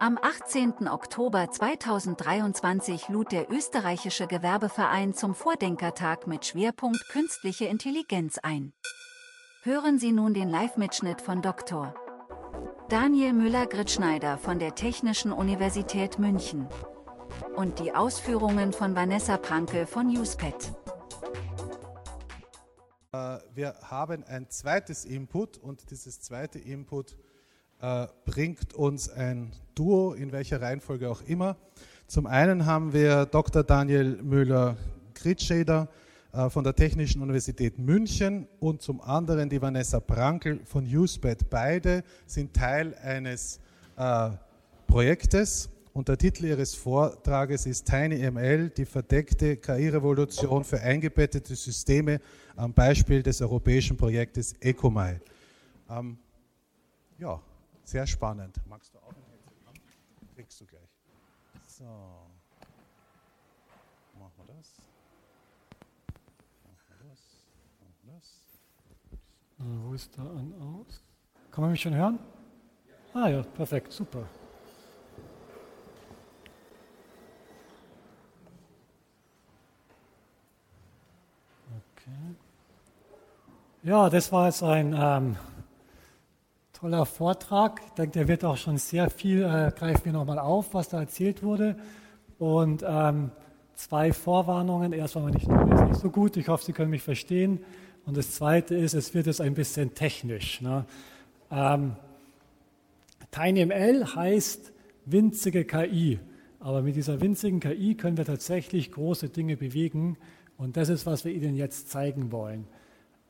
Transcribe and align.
Am 0.00 0.18
18. 0.20 0.88
Oktober 0.88 1.50
2023 1.50 3.08
lud 3.08 3.30
der 3.30 3.50
österreichische 3.50 4.26
Gewerbeverein 4.26 5.14
zum 5.14 5.34
Vordenkertag 5.34 6.26
mit 6.26 6.44
Schwerpunkt 6.44 7.08
Künstliche 7.08 7.66
Intelligenz 7.66 8.38
ein. 8.38 8.72
Hören 9.62 9.98
Sie 9.98 10.12
nun 10.12 10.34
den 10.34 10.48
Live-Mitschnitt 10.48 11.20
von 11.20 11.42
Dr. 11.42 11.94
Daniel 12.88 13.32
Müller-Gritschneider 13.32 14.36
von 14.38 14.58
der 14.58 14.74
Technischen 14.74 15.32
Universität 15.32 16.18
München 16.18 16.68
und 17.54 17.78
die 17.78 17.94
Ausführungen 17.94 18.72
von 18.72 18.96
Vanessa 18.96 19.36
Prankel 19.36 19.86
von 19.86 20.08
USPET. 20.08 20.72
Äh, 23.12 23.38
wir 23.54 23.74
haben 23.82 24.24
ein 24.24 24.50
zweites 24.50 25.04
Input 25.04 25.56
und 25.56 25.90
dieses 25.90 26.20
zweite 26.20 26.58
Input 26.58 27.16
äh, 27.84 28.06
bringt 28.24 28.72
uns 28.72 29.10
ein 29.10 29.52
Duo, 29.74 30.14
in 30.14 30.32
welcher 30.32 30.62
Reihenfolge 30.62 31.10
auch 31.10 31.20
immer. 31.26 31.56
Zum 32.06 32.26
einen 32.26 32.64
haben 32.64 32.94
wir 32.94 33.26
Dr. 33.26 33.62
Daniel 33.62 34.22
Müller-Gritscheder 34.22 35.88
äh, 36.32 36.48
von 36.48 36.64
der 36.64 36.74
Technischen 36.74 37.20
Universität 37.20 37.78
München 37.78 38.48
und 38.58 38.80
zum 38.80 39.02
anderen 39.02 39.50
die 39.50 39.60
Vanessa 39.60 40.00
Prankel 40.00 40.60
von 40.64 40.86
USPET. 40.86 41.50
Beide 41.50 42.04
sind 42.26 42.54
Teil 42.54 42.94
eines 43.02 43.60
äh, 43.98 44.30
Projektes 44.86 45.68
und 45.92 46.08
der 46.08 46.16
Titel 46.16 46.46
Ihres 46.46 46.74
Vortrages 46.74 47.66
ist 47.66 47.84
TinyML, 47.84 48.70
die 48.70 48.86
verdeckte 48.86 49.58
KI-Revolution 49.58 50.64
für 50.64 50.80
eingebettete 50.80 51.54
Systeme 51.54 52.18
am 52.56 52.72
Beispiel 52.72 53.22
des 53.22 53.42
europäischen 53.42 53.98
Projektes 53.98 54.54
ECOMAI. 54.60 55.20
Ähm, 55.90 56.16
ja, 57.18 57.40
sehr 57.84 58.06
spannend. 58.06 58.60
Magst 58.66 58.94
du 58.94 58.98
auch 58.98 59.12
ein 59.12 59.24
Headset 59.30 59.66
haben? 59.66 59.80
Kriegst 60.34 60.60
du 60.60 60.66
gleich. 60.66 60.90
So. 61.66 61.84
Machen 64.18 64.32
wir 64.36 64.54
das. 64.54 64.72
Machen 66.64 66.84
wir 66.88 67.08
das. 67.08 67.20
Machen 67.80 67.94
wir 68.02 68.14
das. 68.14 69.84
wo 69.84 69.94
ist 69.94 70.16
da 70.18 70.22
an 70.22 70.54
aus? 70.60 71.02
Kann 71.50 71.62
man 71.62 71.70
mich 71.70 71.80
schon 71.80 71.94
hören? 71.94 72.18
Ah 73.12 73.28
ja, 73.28 73.42
perfekt, 73.42 73.92
super. 73.92 74.26
Ja, 83.84 84.08
das 84.08 84.32
war 84.32 84.46
jetzt 84.46 84.62
ein 84.62 84.94
ähm, 84.98 85.36
toller 86.84 87.06
Vortrag. 87.06 87.80
Ich 87.86 87.92
denke, 87.92 88.12
der 88.12 88.28
wird 88.28 88.44
auch 88.44 88.58
schon 88.58 88.76
sehr 88.76 89.08
viel, 89.08 89.42
äh, 89.42 89.72
greifen 89.74 90.04
wir 90.04 90.12
nochmal 90.12 90.38
auf, 90.38 90.74
was 90.74 90.90
da 90.90 91.00
erzählt 91.00 91.42
wurde. 91.42 91.76
Und 92.38 92.84
ähm, 92.86 93.30
zwei 93.74 94.12
Vorwarnungen. 94.12 94.92
Erstmal, 94.92 95.24
meine 95.24 95.38
ich 95.38 95.44
ist 95.44 95.88
nicht 95.88 95.94
so 95.98 96.10
gut. 96.10 96.36
Ich 96.36 96.48
hoffe, 96.48 96.62
Sie 96.62 96.74
können 96.74 96.90
mich 96.90 97.00
verstehen. 97.00 97.60
Und 98.04 98.18
das 98.18 98.32
Zweite 98.32 98.74
ist, 98.74 98.92
es 98.92 99.14
wird 99.14 99.24
jetzt 99.24 99.40
ein 99.40 99.54
bisschen 99.54 99.94
technisch. 99.94 100.60
Ne? 100.60 100.84
Ähm, 101.50 101.96
TinyML 103.30 104.14
heißt 104.14 104.70
winzige 105.06 105.64
KI. 105.64 106.18
Aber 106.60 106.82
mit 106.82 106.96
dieser 106.96 107.18
winzigen 107.18 107.60
KI 107.60 107.94
können 107.94 108.18
wir 108.18 108.26
tatsächlich 108.26 108.92
große 108.92 109.30
Dinge 109.30 109.56
bewegen. 109.56 110.18
Und 110.58 110.76
das 110.76 110.90
ist, 110.90 111.06
was 111.06 111.24
wir 111.24 111.32
Ihnen 111.32 111.56
jetzt 111.56 111.88
zeigen 111.88 112.30
wollen. 112.30 112.66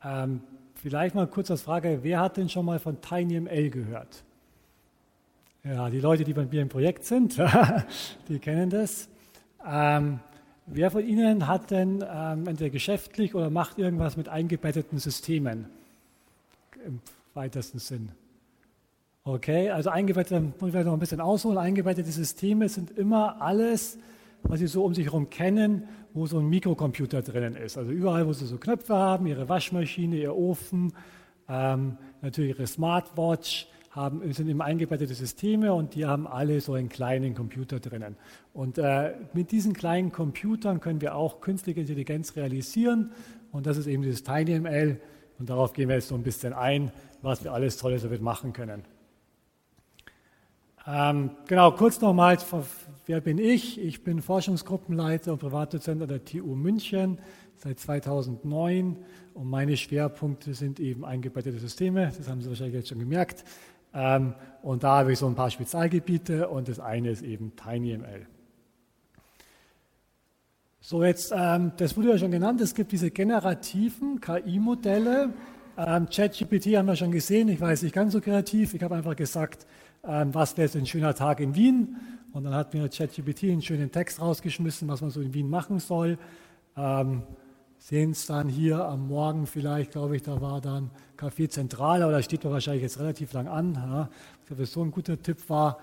Ähm, 0.03 0.41
vielleicht 0.85 1.15
mal 1.15 1.27
kurz 1.27 1.51
als 1.51 1.63
Frage, 1.63 2.01
wer 2.03 2.21
hat 2.21 2.37
denn 2.37 2.51
schon 2.51 2.67
mal 2.67 2.79
von 2.79 3.01
TinyML 3.01 3.71
gehört? 3.71 4.23
Ja, 5.65 5.89
die 5.89 5.99
Leute, 5.99 6.25
die 6.25 6.35
bei 6.35 6.45
mir 6.45 6.61
im 6.61 6.69
Projekt 6.69 7.07
sind, 7.07 7.41
die 8.29 8.39
kennen 8.39 8.69
das. 8.69 9.09
Ähm, 9.67 10.21
wer 10.67 10.91
von 10.91 11.03
Ihnen 11.03 11.49
hat 11.49 11.71
denn 11.71 12.05
ähm, 12.07 12.47
entweder 12.47 12.69
geschäftlich 12.69 13.35
oder 13.35 13.49
macht 13.49 13.79
irgendwas 13.79 14.19
mit 14.19 14.29
eingebetteten 14.29 14.99
Systemen? 14.99 15.71
Im 16.85 17.01
weitesten 17.33 17.79
Sinn. 17.79 18.11
Okay, 19.25 19.71
also 19.71 19.89
eingebettete, 19.89 20.53
muss 20.61 20.75
ich 20.75 20.85
noch 20.85 20.93
ein 20.93 20.99
bisschen 20.99 21.23
ausholen, 21.23 21.57
eingebettete 21.57 22.11
Systeme 22.11 22.69
sind 22.69 22.91
immer 22.91 23.41
alles, 23.41 23.97
was 24.45 24.61
Sie 24.61 24.67
so 24.67 24.85
um 24.85 24.95
sich 24.95 25.07
herum 25.07 25.31
kennen, 25.31 25.89
wo 26.13 26.27
so 26.27 26.39
ein 26.39 26.49
Mikrocomputer 26.49 27.23
drinnen 27.23 27.57
ist. 27.57 27.77
Also 27.77 27.91
überall, 27.91 28.27
wo 28.27 28.33
Sie 28.33 28.47
so 28.47 28.59
Knöpfe 28.59 28.95
haben, 28.95 29.27
Ihre 29.27 29.49
Waschmaschine, 29.49 30.17
Ihr 30.17 30.37
Ofen, 30.37 30.93
ähm, 31.49 31.97
natürlich 32.23 32.51
Ihre 32.51 32.67
Smartwatch, 32.67 33.69
haben, 33.91 34.33
sind 34.33 34.49
immer 34.49 34.65
eingebettete 34.65 35.15
Systeme 35.15 35.73
und 35.73 35.95
die 35.95 36.05
haben 36.05 36.27
alle 36.27 36.61
so 36.61 36.75
einen 36.75 36.89
kleinen 36.89 37.35
Computer 37.35 37.79
drinnen. 37.79 38.17
Und 38.53 38.77
äh, 38.77 39.15
mit 39.35 39.53
diesen 39.53 39.73
kleinen 39.73 40.11
Computern 40.11 40.81
können 40.81 41.01
wir 41.01 41.15
auch 41.15 41.41
künstliche 41.41 41.81
Intelligenz 41.81 42.35
realisieren 42.35 43.13
und 43.53 43.67
das 43.67 43.77
ist 43.77 43.87
eben 43.87 44.03
dieses 44.03 44.25
TinyML 44.25 45.01
und 45.39 45.49
darauf 45.49 45.73
gehen 45.73 45.89
wir 45.89 45.97
jetzt 45.97 46.09
so 46.09 46.17
ein 46.17 46.25
bisschen 46.25 46.53
ein, 46.53 46.91
was 47.23 47.45
wir 47.45 47.53
alles 47.53 47.77
Tolles 47.77 48.03
damit 48.03 48.21
machen 48.21 48.53
können. 48.53 48.83
Ähm, 50.87 51.31
genau, 51.47 51.73
kurz 51.73 52.01
nochmal, 52.03 52.37
wer 53.07 53.21
bin 53.23 53.39
ich? 53.39 53.81
Ich 53.81 54.05
bin 54.05 54.21
Forschungsgruppenleiter 54.21 55.33
und 55.33 55.39
Privatdozent 55.39 56.03
an 56.03 56.09
der 56.09 56.23
TU 56.23 56.55
München 56.55 57.19
seit 57.57 57.81
2009 57.81 58.99
und 59.33 59.49
meine 59.49 59.79
Schwerpunkte 59.79 60.53
sind 60.53 60.81
eben 60.81 61.07
eingebettete 61.07 61.59
Systeme, 61.59 62.13
das 62.15 62.29
haben 62.29 62.43
Sie 62.43 62.51
wahrscheinlich 62.51 62.75
jetzt 62.75 62.91
schon 62.91 62.99
gemerkt. 62.99 63.45
Ähm, 63.95 64.35
und 64.63 64.83
da 64.83 64.99
habe 64.99 65.13
ich 65.13 65.19
so 65.19 65.27
ein 65.27 65.35
paar 65.35 65.51
Spezialgebiete 65.51 66.49
und 66.49 66.69
das 66.69 66.81
eine 66.81 67.11
ist 67.11 67.23
eben 67.23 67.55
TinyML. 67.57 68.27
So, 70.81 71.03
jetzt, 71.03 71.33
ähm, 71.35 71.73
das 71.79 71.97
wurde 71.97 72.11
ja 72.11 72.19
schon 72.19 72.31
genannt, 72.31 72.61
es 72.61 72.75
gibt 72.75 72.93
diese 72.93 73.11
generativen 73.11 74.21
KI-Modelle. 74.21 75.33
Ähm, 75.79 76.09
ChatGPT 76.11 76.77
haben 76.77 76.87
wir 76.87 76.97
schon 76.97 77.11
gesehen, 77.11 77.49
ich 77.49 77.61
weiß 77.61 77.85
nicht 77.85 77.95
ganz 77.95 78.13
so 78.13 78.21
kreativ, 78.21 78.75
ich 78.75 78.83
habe 78.83 78.97
einfach 78.97 79.17
gesagt, 79.17 79.67
was 80.07 80.57
wäre 80.57 80.67
jetzt 80.67 80.77
ein 80.77 80.87
schöner 80.87 81.15
Tag 81.15 81.41
in 81.41 81.55
Wien? 81.55 81.97
Und 82.33 82.45
dann 82.45 82.55
hat 82.55 82.75
mir 82.75 82.89
ChatGPT 82.89 83.45
einen 83.45 83.63
schönen 83.63 83.93
Text 83.93 84.21
rausgeschmissen, 84.21 84.89
was 84.89 85.01
man 85.01 85.11
so 85.11 85.21
in 85.21 85.33
Wien 85.35 85.49
machen 85.49 85.79
soll. 85.79 86.19
Ähm, 86.77 87.23
sehen 87.79 88.11
es 88.11 88.27
dann 88.27 88.49
hier 88.49 88.85
am 88.85 89.09
Morgen 89.09 89.47
vielleicht, 89.47 89.93
glaube 89.93 90.17
ich, 90.17 90.23
da 90.23 90.41
war 90.41 90.61
dann 90.61 90.91
Café 91.17 91.49
Zentral, 91.49 92.03
aber 92.03 92.13
da 92.13 92.23
steht 92.23 92.45
doch 92.45 92.51
wahrscheinlich 92.51 92.83
jetzt 92.83 92.99
relativ 92.99 93.33
lang 93.35 93.47
an. 93.47 93.75
Ja. 93.75 94.09
Ich 94.41 94.47
glaube, 94.47 94.63
das 94.63 94.73
so 94.73 94.83
ein 94.83 94.91
guter 94.91 95.21
Tipp 95.21 95.49
war. 95.49 95.79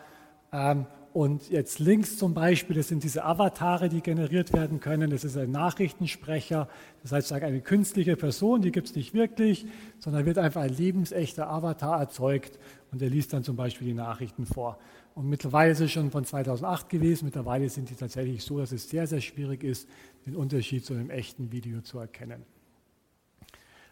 Ähm, 0.51 0.85
und 1.13 1.49
jetzt 1.49 1.79
links 1.79 2.17
zum 2.17 2.33
Beispiel, 2.33 2.75
das 2.75 2.87
sind 2.87 3.03
diese 3.03 3.23
Avatare, 3.23 3.89
die 3.89 4.01
generiert 4.01 4.53
werden 4.53 4.79
können. 4.79 5.09
Das 5.09 5.23
ist 5.23 5.37
ein 5.37 5.51
Nachrichtensprecher, 5.51 6.69
das 7.03 7.11
heißt 7.11 7.33
eine 7.33 7.61
künstliche 7.61 8.15
Person, 8.15 8.61
die 8.61 8.71
gibt 8.71 8.87
es 8.87 8.95
nicht 8.95 9.13
wirklich, 9.13 9.65
sondern 9.99 10.25
wird 10.25 10.37
einfach 10.37 10.61
ein 10.61 10.75
lebensechter 10.75 11.49
Avatar 11.49 11.99
erzeugt 11.99 12.59
und 12.91 13.01
der 13.01 13.09
liest 13.09 13.33
dann 13.33 13.43
zum 13.43 13.55
Beispiel 13.55 13.87
die 13.87 13.93
Nachrichten 13.93 14.45
vor. 14.45 14.79
Und 15.13 15.27
mittlerweile 15.27 15.71
ist 15.71 15.81
es 15.81 15.91
schon 15.91 16.11
von 16.11 16.23
2008 16.23 16.87
gewesen, 16.87 17.25
mittlerweile 17.25 17.67
sind 17.69 17.89
die 17.89 17.95
tatsächlich 17.95 18.43
so, 18.43 18.59
dass 18.59 18.71
es 18.71 18.89
sehr, 18.89 19.07
sehr 19.07 19.21
schwierig 19.21 19.63
ist, 19.63 19.89
den 20.25 20.35
Unterschied 20.35 20.85
zu 20.85 20.93
einem 20.93 21.09
echten 21.09 21.51
Video 21.51 21.81
zu 21.81 21.99
erkennen. 21.99 22.43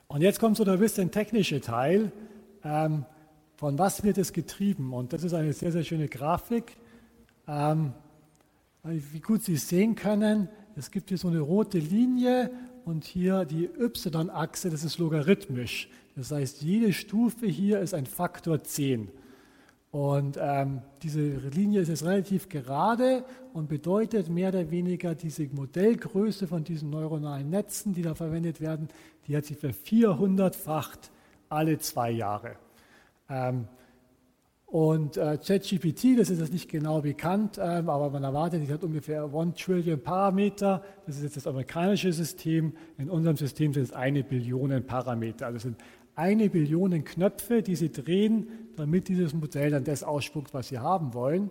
Und 0.07 0.21
jetzt 0.21 0.39
kommt 0.39 0.57
so 0.57 0.63
ein 0.63 0.79
bisschen 0.79 1.11
technische 1.11 1.59
Teil. 1.61 2.11
Ähm, 2.63 3.05
von 3.57 3.77
was 3.77 4.03
wird 4.03 4.17
es 4.17 4.31
getrieben? 4.31 4.93
Und 4.93 5.11
das 5.11 5.23
ist 5.23 5.33
eine 5.33 5.51
sehr, 5.51 5.73
sehr 5.73 5.83
schöne 5.83 6.07
Grafik. 6.07 6.77
Ähm, 7.49 7.93
wie 8.83 9.19
gut 9.19 9.43
Sie 9.43 9.57
sehen 9.57 9.95
können, 9.95 10.49
es 10.75 10.91
gibt 10.91 11.09
hier 11.09 11.17
so 11.17 11.27
eine 11.27 11.39
rote 11.39 11.79
Linie 11.79 12.51
und 12.85 13.05
hier 13.05 13.43
die 13.43 13.65
y-Achse, 13.65 14.69
das 14.69 14.83
ist 14.83 14.99
logarithmisch. 14.99 15.89
Das 16.15 16.31
heißt, 16.31 16.61
jede 16.61 16.93
Stufe 16.93 17.47
hier 17.47 17.79
ist 17.79 17.93
ein 17.93 18.05
Faktor 18.05 18.63
10. 18.63 19.09
Und 19.91 20.37
ähm, 20.39 20.83
diese 21.01 21.21
Linie 21.21 21.81
ist 21.81 21.89
jetzt 21.89 22.05
relativ 22.05 22.49
gerade 22.49 23.25
und 23.53 23.67
bedeutet 23.67 24.29
mehr 24.29 24.49
oder 24.49 24.69
weniger 24.69 25.15
diese 25.15 25.47
Modellgröße 25.47 26.45
von 26.45 26.63
diesen 26.63 26.91
neuronalen 26.91 27.49
Netzen, 27.49 27.93
die 27.93 28.03
da 28.03 28.13
verwendet 28.13 28.61
werden, 28.61 28.89
die 29.27 29.35
hat 29.35 29.45
sich 29.45 29.57
vervierhundertfacht 29.57 31.09
alle 31.49 31.79
zwei 31.79 32.11
Jahre. 32.11 32.57
Ähm, 33.27 33.67
und 34.71 35.17
äh, 35.17 35.39
ChatGPT, 35.39 36.19
das 36.19 36.29
ist 36.29 36.39
jetzt 36.39 36.53
nicht 36.53 36.69
genau 36.69 37.01
bekannt, 37.01 37.59
ähm, 37.59 37.89
aber 37.89 38.11
man 38.11 38.23
erwartet, 38.23 38.61
die 38.61 38.71
hat 38.71 38.83
ungefähr 38.83 39.23
1 39.23 39.55
Trillion 39.59 39.99
Parameter. 39.99 40.83
Das 41.07 41.17
ist 41.17 41.23
jetzt 41.23 41.37
das 41.37 41.47
amerikanische 41.47 42.13
System. 42.13 42.73
In 42.99 43.09
unserem 43.09 43.35
System 43.35 43.73
sind 43.73 43.83
es 43.83 43.93
eine 43.93 44.23
Billion 44.23 44.85
Parameter. 44.85 45.47
Also 45.47 45.57
sind 45.57 45.77
eine 46.13 46.51
Billion 46.51 47.03
Knöpfe, 47.03 47.63
die 47.63 47.75
Sie 47.75 47.91
drehen, 47.91 48.47
damit 48.75 49.07
dieses 49.07 49.33
Modell 49.33 49.71
dann 49.71 49.85
das 49.85 50.03
ausspuckt, 50.03 50.53
was 50.53 50.67
Sie 50.67 50.77
haben 50.77 51.15
wollen. 51.15 51.49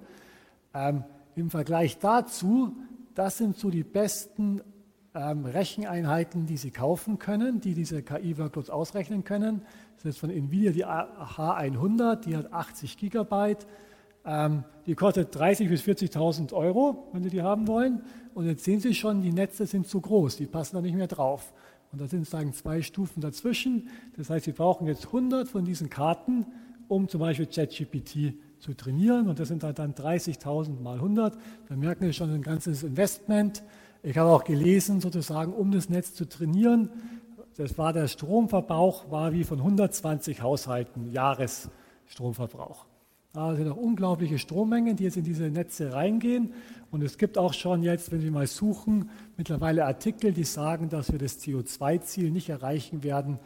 Ähm, 0.72 1.02
Im 1.34 1.50
Vergleich 1.50 1.98
dazu, 1.98 2.76
das 3.16 3.38
sind 3.38 3.56
so 3.56 3.68
die 3.68 3.82
besten 3.82 4.60
ähm, 5.14 5.44
Recheneinheiten, 5.44 6.46
die 6.46 6.56
Sie 6.56 6.70
kaufen 6.70 7.18
können, 7.18 7.60
die 7.60 7.74
diese 7.74 8.02
KI-Workloads 8.02 8.70
ausrechnen 8.70 9.24
können. 9.24 9.62
Das 9.96 10.04
ist 10.06 10.18
von 10.18 10.30
NVIDIA 10.30 10.72
die 10.72 10.86
H100, 10.86 12.16
die 12.16 12.36
hat 12.36 12.52
80 12.52 12.96
Gigabyte. 12.98 13.66
Ähm, 14.24 14.64
die 14.86 14.94
kostet 14.94 15.34
30.000 15.34 15.68
bis 15.68 15.82
40.000 15.82 16.52
Euro, 16.52 17.08
wenn 17.12 17.22
Sie 17.22 17.30
die 17.30 17.42
haben 17.42 17.66
wollen. 17.66 18.02
Und 18.34 18.46
jetzt 18.46 18.64
sehen 18.64 18.80
Sie 18.80 18.94
schon, 18.94 19.22
die 19.22 19.32
Netze 19.32 19.66
sind 19.66 19.86
zu 19.86 20.00
groß, 20.00 20.36
die 20.36 20.46
passen 20.46 20.76
da 20.76 20.82
nicht 20.82 20.94
mehr 20.94 21.06
drauf. 21.06 21.52
Und 21.90 22.00
da 22.00 22.06
sind 22.06 22.24
sozusagen 22.24 22.52
zwei 22.52 22.82
Stufen 22.82 23.20
dazwischen. 23.20 23.88
Das 24.16 24.28
heißt, 24.28 24.44
Sie 24.44 24.52
brauchen 24.52 24.86
jetzt 24.86 25.06
100 25.06 25.48
von 25.48 25.64
diesen 25.64 25.88
Karten, 25.88 26.46
um 26.86 27.08
zum 27.08 27.20
Beispiel 27.20 27.46
ChatGPT 27.46 28.34
zu 28.58 28.74
trainieren. 28.74 29.28
Und 29.28 29.38
das 29.38 29.48
sind 29.48 29.64
halt 29.64 29.78
dann 29.78 29.94
30.000 29.94 30.80
mal 30.80 30.96
100. 30.96 31.38
Da 31.68 31.76
merken 31.76 32.04
Sie 32.04 32.12
schon 32.12 32.30
ein 32.30 32.42
ganzes 32.42 32.82
Investment. 32.82 33.62
Ich 34.02 34.16
habe 34.16 34.30
auch 34.30 34.44
gelesen, 34.44 35.00
sozusagen, 35.00 35.52
um 35.52 35.72
das 35.72 35.88
Netz 35.88 36.14
zu 36.14 36.28
trainieren, 36.28 36.90
das 37.56 37.76
war 37.76 37.92
der 37.92 38.06
Stromverbrauch, 38.06 39.10
war 39.10 39.32
wie 39.32 39.42
von 39.42 39.58
120 39.58 40.42
Haushalten 40.42 41.10
Jahresstromverbrauch. 41.10 42.86
Da 43.32 43.54
sind 43.56 43.68
auch 43.68 43.76
unglaubliche 43.76 44.38
Strommengen, 44.38 44.96
die 44.96 45.04
jetzt 45.04 45.16
in 45.16 45.24
diese 45.24 45.50
Netze 45.50 45.92
reingehen. 45.92 46.54
Und 46.90 47.02
es 47.02 47.18
gibt 47.18 47.36
auch 47.36 47.52
schon 47.52 47.82
jetzt, 47.82 48.10
wenn 48.10 48.20
Sie 48.20 48.30
mal 48.30 48.46
suchen, 48.46 49.10
mittlerweile 49.36 49.84
Artikel, 49.84 50.32
die 50.32 50.44
sagen, 50.44 50.88
dass 50.88 51.12
wir 51.12 51.18
das 51.18 51.40
CO2-Ziel 51.40 52.30
nicht 52.30 52.48
erreichen 52.48 53.02
werden, 53.02 53.38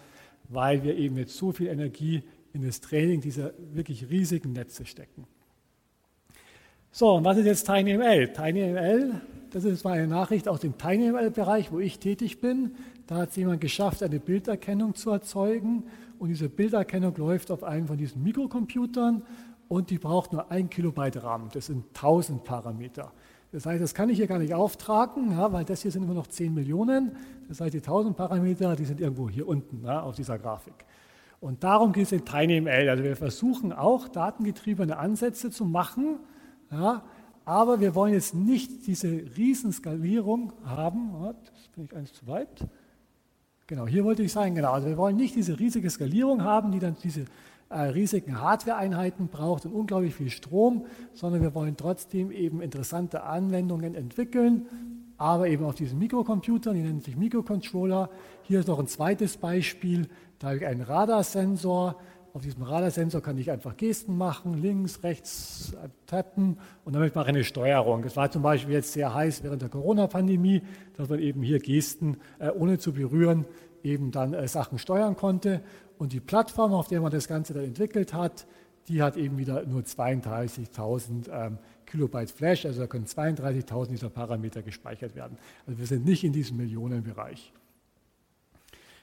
weil 0.49 0.82
wir 0.82 0.96
eben 0.96 1.16
jetzt 1.16 1.37
so 1.37 1.52
viel 1.52 1.66
Energie 1.69 2.22
in 2.52 2.62
das 2.62 2.81
Training 2.81 3.20
dieser 3.20 3.52
wirklich 3.72 4.10
riesigen 4.10 4.52
Netze 4.52 4.84
stecken. 4.84 5.26
So, 6.94 7.15
und 7.15 7.25
was 7.25 7.39
ist 7.39 7.47
jetzt 7.47 7.65
TinyML? 7.67 8.35
TinyML, 8.35 9.19
das 9.50 9.65
ist 9.65 9.83
mal 9.83 9.94
eine 9.94 10.06
Nachricht 10.06 10.47
aus 10.47 10.61
dem 10.61 10.77
TinyML-Bereich, 10.77 11.73
wo 11.73 11.81
ich 11.81 11.99
tätig 11.99 12.43
bin. 12.43 12.73
Da 13.06 13.17
hat 13.17 13.31
es 13.31 13.37
jemand 13.37 13.62
geschafft, 13.62 14.03
eine 14.03 14.21
Bilderkennung 14.21 14.94
zu 14.94 15.09
erzeugen. 15.09 15.85
Und 16.19 16.29
diese 16.29 16.50
Bilderkennung 16.50 17.17
läuft 17.17 17.50
auf 17.50 17.65
einem 17.65 17.87
von 17.87 17.97
diesen 17.97 18.23
Mikrocomputern 18.23 19.23
und 19.69 19.89
die 19.89 19.97
braucht 19.97 20.35
nur 20.35 20.50
ein 20.50 20.69
Kilobyte 20.69 21.23
RAM. 21.23 21.49
Das 21.55 21.65
sind 21.65 21.87
1000 21.94 22.44
Parameter. 22.44 23.11
Das 23.53 23.65
heißt, 23.65 23.83
das 23.83 23.95
kann 23.95 24.11
ich 24.11 24.19
hier 24.19 24.27
gar 24.27 24.38
nicht 24.38 24.53
auftragen, 24.53 25.31
ja, 25.31 25.50
weil 25.50 25.65
das 25.65 25.81
hier 25.81 25.91
sind 25.91 26.03
immer 26.03 26.12
noch 26.12 26.27
10 26.27 26.53
Millionen. 26.53 27.17
Das 27.49 27.62
heißt, 27.62 27.73
die 27.73 27.79
1000 27.79 28.15
Parameter, 28.15 28.77
die 28.77 28.85
sind 28.85 29.00
irgendwo 29.00 29.31
hier 29.31 29.49
unten 29.49 29.83
ja, 29.83 30.03
auf 30.03 30.15
dieser 30.15 30.38
Grafik. 30.38 30.75
Und 31.41 31.65
darum 31.65 31.95
geht 31.95 32.05
es 32.05 32.12
in 32.12 32.27
TinyML. 32.27 32.91
Also 32.91 33.03
wir 33.03 33.17
versuchen 33.17 33.73
auch 33.73 34.09
datengetriebene 34.09 34.99
Ansätze 34.99 35.50
zu 35.50 35.65
machen, 35.65 36.19
ja, 36.73 37.03
aber 37.45 37.81
wir 37.81 37.95
wollen 37.95 38.15
jetzt 38.15 38.35
nicht 38.35 38.87
diese 38.87 39.09
Riesenskalierung 39.37 40.53
haben. 40.65 41.13
Das 41.23 41.69
bin 41.75 41.85
ich 41.85 41.97
eins 41.97 42.13
zu 42.13 42.27
weit. 42.27 42.67
Genau, 43.67 43.87
hier 43.87 44.05
wollte 44.05 44.23
ich 44.23 44.33
sagen, 44.33 44.55
genau. 44.55 44.73
Also 44.73 44.89
wir 44.89 44.97
wollen 44.97 45.17
nicht 45.17 45.35
diese 45.35 45.59
riesige 45.59 45.89
Skalierung 45.89 46.43
haben, 46.43 46.73
die 46.73 46.79
dann 46.79 46.97
diese 47.03 47.25
äh, 47.69 47.81
riesigen 47.85 48.41
Hardware-Einheiten 48.41 49.29
braucht 49.29 49.65
und 49.65 49.73
unglaublich 49.73 50.15
viel 50.15 50.31
Strom, 50.31 50.85
sondern 51.15 51.43
wir 51.43 51.55
wollen 51.55 51.77
trotzdem 51.77 52.31
eben 52.31 52.61
interessante 52.61 53.23
Anwendungen 53.23 53.95
entwickeln, 53.95 54.67
aber 55.17 55.49
eben 55.49 55.65
auf 55.65 55.75
diesen 55.75 55.99
Mikrocomputern, 55.99 56.75
die 56.75 56.83
nennen 56.83 57.01
sich 57.01 57.17
Mikrocontroller. 57.17 58.11
Hier 58.43 58.61
ist 58.61 58.69
noch 58.69 58.79
ein 58.79 58.89
zweites 58.89 59.37
Beispiel, 59.37 60.09
da 60.39 60.49
habe 60.49 60.59
ich 60.59 60.67
einen 60.67 60.83
Radarsensor. 60.83 61.97
Auf 62.34 62.43
diesem 62.43 62.62
Radarsensor 62.62 63.20
kann 63.20 63.37
ich 63.37 63.50
einfach 63.50 63.76
Gesten 63.76 64.17
machen, 64.17 64.55
links, 64.55 65.02
rechts 65.02 65.75
äh, 65.75 65.88
tappen 66.06 66.58
und 66.84 66.94
damit 66.94 67.14
mache 67.14 67.26
ich 67.26 67.34
eine 67.34 67.44
Steuerung. 67.44 68.02
Das 68.02 68.17
war 68.17 68.31
zum 68.31 68.40
Beispiel 68.43 68.75
jetzt 68.75 68.94
sehr 68.94 69.12
heiß 69.12 69.43
während 69.43 69.61
der 69.61 69.69
Corona-Pandemie, 69.69 70.62
dass 70.96 71.11
man 71.11 71.19
eben 71.19 71.43
hier 71.43 71.58
Gesten 71.58 72.17
äh, 72.38 72.49
ohne 72.50 72.79
zu 72.79 72.94
berühren 72.94 73.44
eben 73.82 74.12
dann 74.12 74.32
äh, 74.32 74.49
Sachen 74.49 74.79
steuern 74.79 75.14
konnte. 75.14 75.61
Und 75.99 76.14
die 76.14 76.20
Plattform, 76.20 76.73
auf 76.73 76.88
der 76.88 77.00
man 77.02 77.12
das 77.12 77.29
Ganze 77.29 77.52
dann 77.52 77.64
entwickelt 77.64 78.14
hat, 78.14 78.46
die 78.88 79.02
hat 79.02 79.17
eben 79.17 79.37
wieder 79.37 79.64
nur 79.67 79.82
32.000 79.82 81.31
ähm, 81.31 81.58
Kilobyte 81.87 82.31
Flash, 82.31 82.64
also 82.64 82.81
da 82.81 82.87
können 82.87 83.05
32.000 83.05 83.88
dieser 83.88 84.08
Parameter 84.08 84.62
gespeichert 84.62 85.14
werden. 85.14 85.37
Also 85.67 85.78
wir 85.78 85.87
sind 85.87 86.06
nicht 86.06 86.25
in 86.25 86.32
diesem 86.32 86.56
Millionenbereich. 86.56 87.52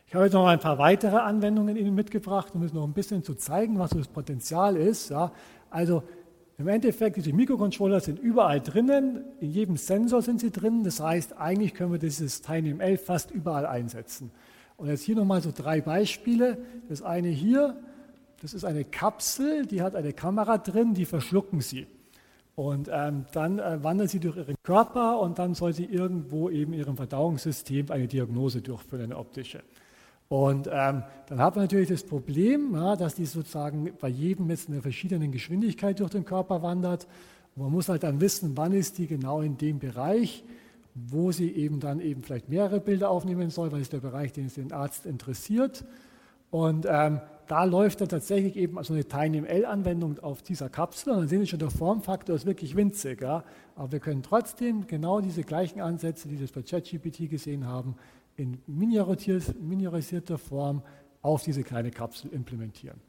Ich 0.10 0.16
habe 0.16 0.26
jetzt 0.26 0.34
noch 0.34 0.48
ein 0.48 0.60
paar 0.60 0.80
weitere 0.80 1.18
Anwendungen 1.18 1.78
Ihnen 1.78 1.94
mitgebracht, 1.94 2.56
um 2.56 2.64
es 2.64 2.74
noch 2.74 2.84
ein 2.84 2.94
bisschen 2.94 3.24
zu 3.24 3.36
zeigen, 3.36 3.78
was 3.78 3.92
das 3.92 4.08
Potenzial 4.08 4.76
ist. 4.76 5.12
Ja, 5.12 5.32
also 5.70 6.02
im 6.58 6.68
Endeffekt, 6.68 7.18
diese 7.18 7.32
Mikrocontroller 7.32 8.00
sind 8.00 8.18
überall 8.18 8.60
drinnen, 8.60 9.24
in 9.40 9.52
jedem 9.52 9.78
Sensor 9.78 10.24
sind 10.24 10.40
sie 10.40 10.50
drin. 10.50 10.84
Das 10.84 11.00
heißt, 11.00 11.38
eigentlich 11.38 11.76
können 11.76 11.92
wir 11.92 12.00
dieses 12.00 12.42
TinyML 12.42 12.98
fast 12.98 13.30
überall 13.30 13.68
einsetzen. 13.68 14.32
Und 14.78 14.88
jetzt 14.88 15.04
hier 15.04 15.16
nochmal 15.16 15.42
so 15.42 15.52
drei 15.56 15.80
Beispiele. 15.80 16.58
Das 16.90 17.04
eine 17.04 17.28
hier, 17.28 17.78
das 18.42 18.56
ist 18.56 18.66
eine 18.66 18.86
Kapsel, 18.86 19.68
die 19.68 19.84
hat 19.84 19.96
eine 19.96 20.14
Kamera 20.14 20.58
drin, 20.58 20.96
die 20.96 21.06
verschlucken 21.06 21.62
Sie. 21.62 21.86
Und 22.56 22.90
ähm, 22.92 23.26
dann 23.32 23.60
äh, 23.60 23.84
wandert 23.84 24.10
sie 24.10 24.20
durch 24.20 24.38
ihren 24.38 24.56
Körper 24.64 25.20
und 25.20 25.38
dann 25.38 25.54
soll 25.54 25.72
sie 25.72 25.86
irgendwo 25.86 26.50
eben 26.50 26.74
ihrem 26.74 26.98
Verdauungssystem 26.98 27.92
eine 27.92 28.08
Diagnose 28.08 28.64
durchführen, 28.64 29.04
eine 29.04 29.18
optische. 29.18 29.62
Und 30.30 30.68
ähm, 30.72 31.04
dann 31.28 31.40
hat 31.40 31.56
man 31.56 31.66
natürlich 31.66 31.90
das 31.90 32.04
Problem, 32.04 32.76
ja, 32.76 32.96
dass 32.96 33.16
die 33.16 33.26
sozusagen 33.26 33.92
bei 34.00 34.08
jedem 34.08 34.50
jetzt 34.50 34.70
in 34.70 34.76
einer 34.76 34.82
verschiedenen 34.82 35.32
Geschwindigkeit 35.32 36.00
durch 36.00 36.12
den 36.12 36.24
Körper 36.24 36.62
wandert. 36.62 37.08
Und 37.56 37.64
man 37.64 37.72
muss 37.72 37.90
halt 37.90 38.04
dann 38.04 38.22
wissen, 38.22 38.56
wann 38.56 38.72
ist 38.72 38.98
die 39.00 39.08
genau 39.08 39.42
in 39.42 39.58
dem 39.58 39.80
Bereich 39.80 40.44
wo 40.96 41.32
sie 41.32 41.52
eben 41.52 41.80
dann 41.80 42.00
eben 42.00 42.24
vielleicht 42.24 42.50
mehrere 42.50 42.80
Bilder 42.80 43.10
aufnehmen 43.10 43.50
soll, 43.50 43.72
weil 43.72 43.82
es 43.82 43.90
der 43.90 44.00
Bereich, 44.00 44.34
den 44.34 44.48
es 44.48 44.56
den 44.56 44.72
Arzt 44.72 45.06
interessiert. 45.06 45.86
Und 46.52 46.88
ähm, 46.90 47.22
da 47.48 47.64
läuft 47.64 48.02
dann 48.02 48.10
tatsächlich 48.10 48.56
eben 48.56 48.82
so 48.84 48.94
eine 48.94 49.06
TinyML-Anwendung 49.06 50.20
auf 50.20 50.42
dieser 50.42 50.70
Kapsel. 50.70 51.14
Und 51.14 51.20
dann 51.20 51.28
sehen 51.28 51.42
Sie 51.42 51.48
schon, 51.48 51.60
der 51.60 51.70
Formfaktor 51.70 52.36
ist 52.36 52.46
wirklich 52.46 52.76
winzig. 52.76 53.22
Ja? 53.22 53.44
Aber 53.76 53.92
wir 53.92 54.00
können 54.00 54.24
trotzdem 54.24 54.88
genau 54.88 55.22
diese 55.22 55.44
gleichen 55.44 55.82
Ansätze, 55.82 56.28
die 56.28 56.40
wir 56.40 56.48
bei 56.48 56.64
ChatGPT 56.64 57.30
gesehen 57.30 57.68
haben, 57.68 57.96
in 58.40 58.62
miniaturisierter 58.68 60.38
Form 60.38 60.82
auf 61.22 61.44
diese 61.44 61.64
kleine 61.64 61.92
Kapsel 61.92 62.32
implementieren. 62.32 63.00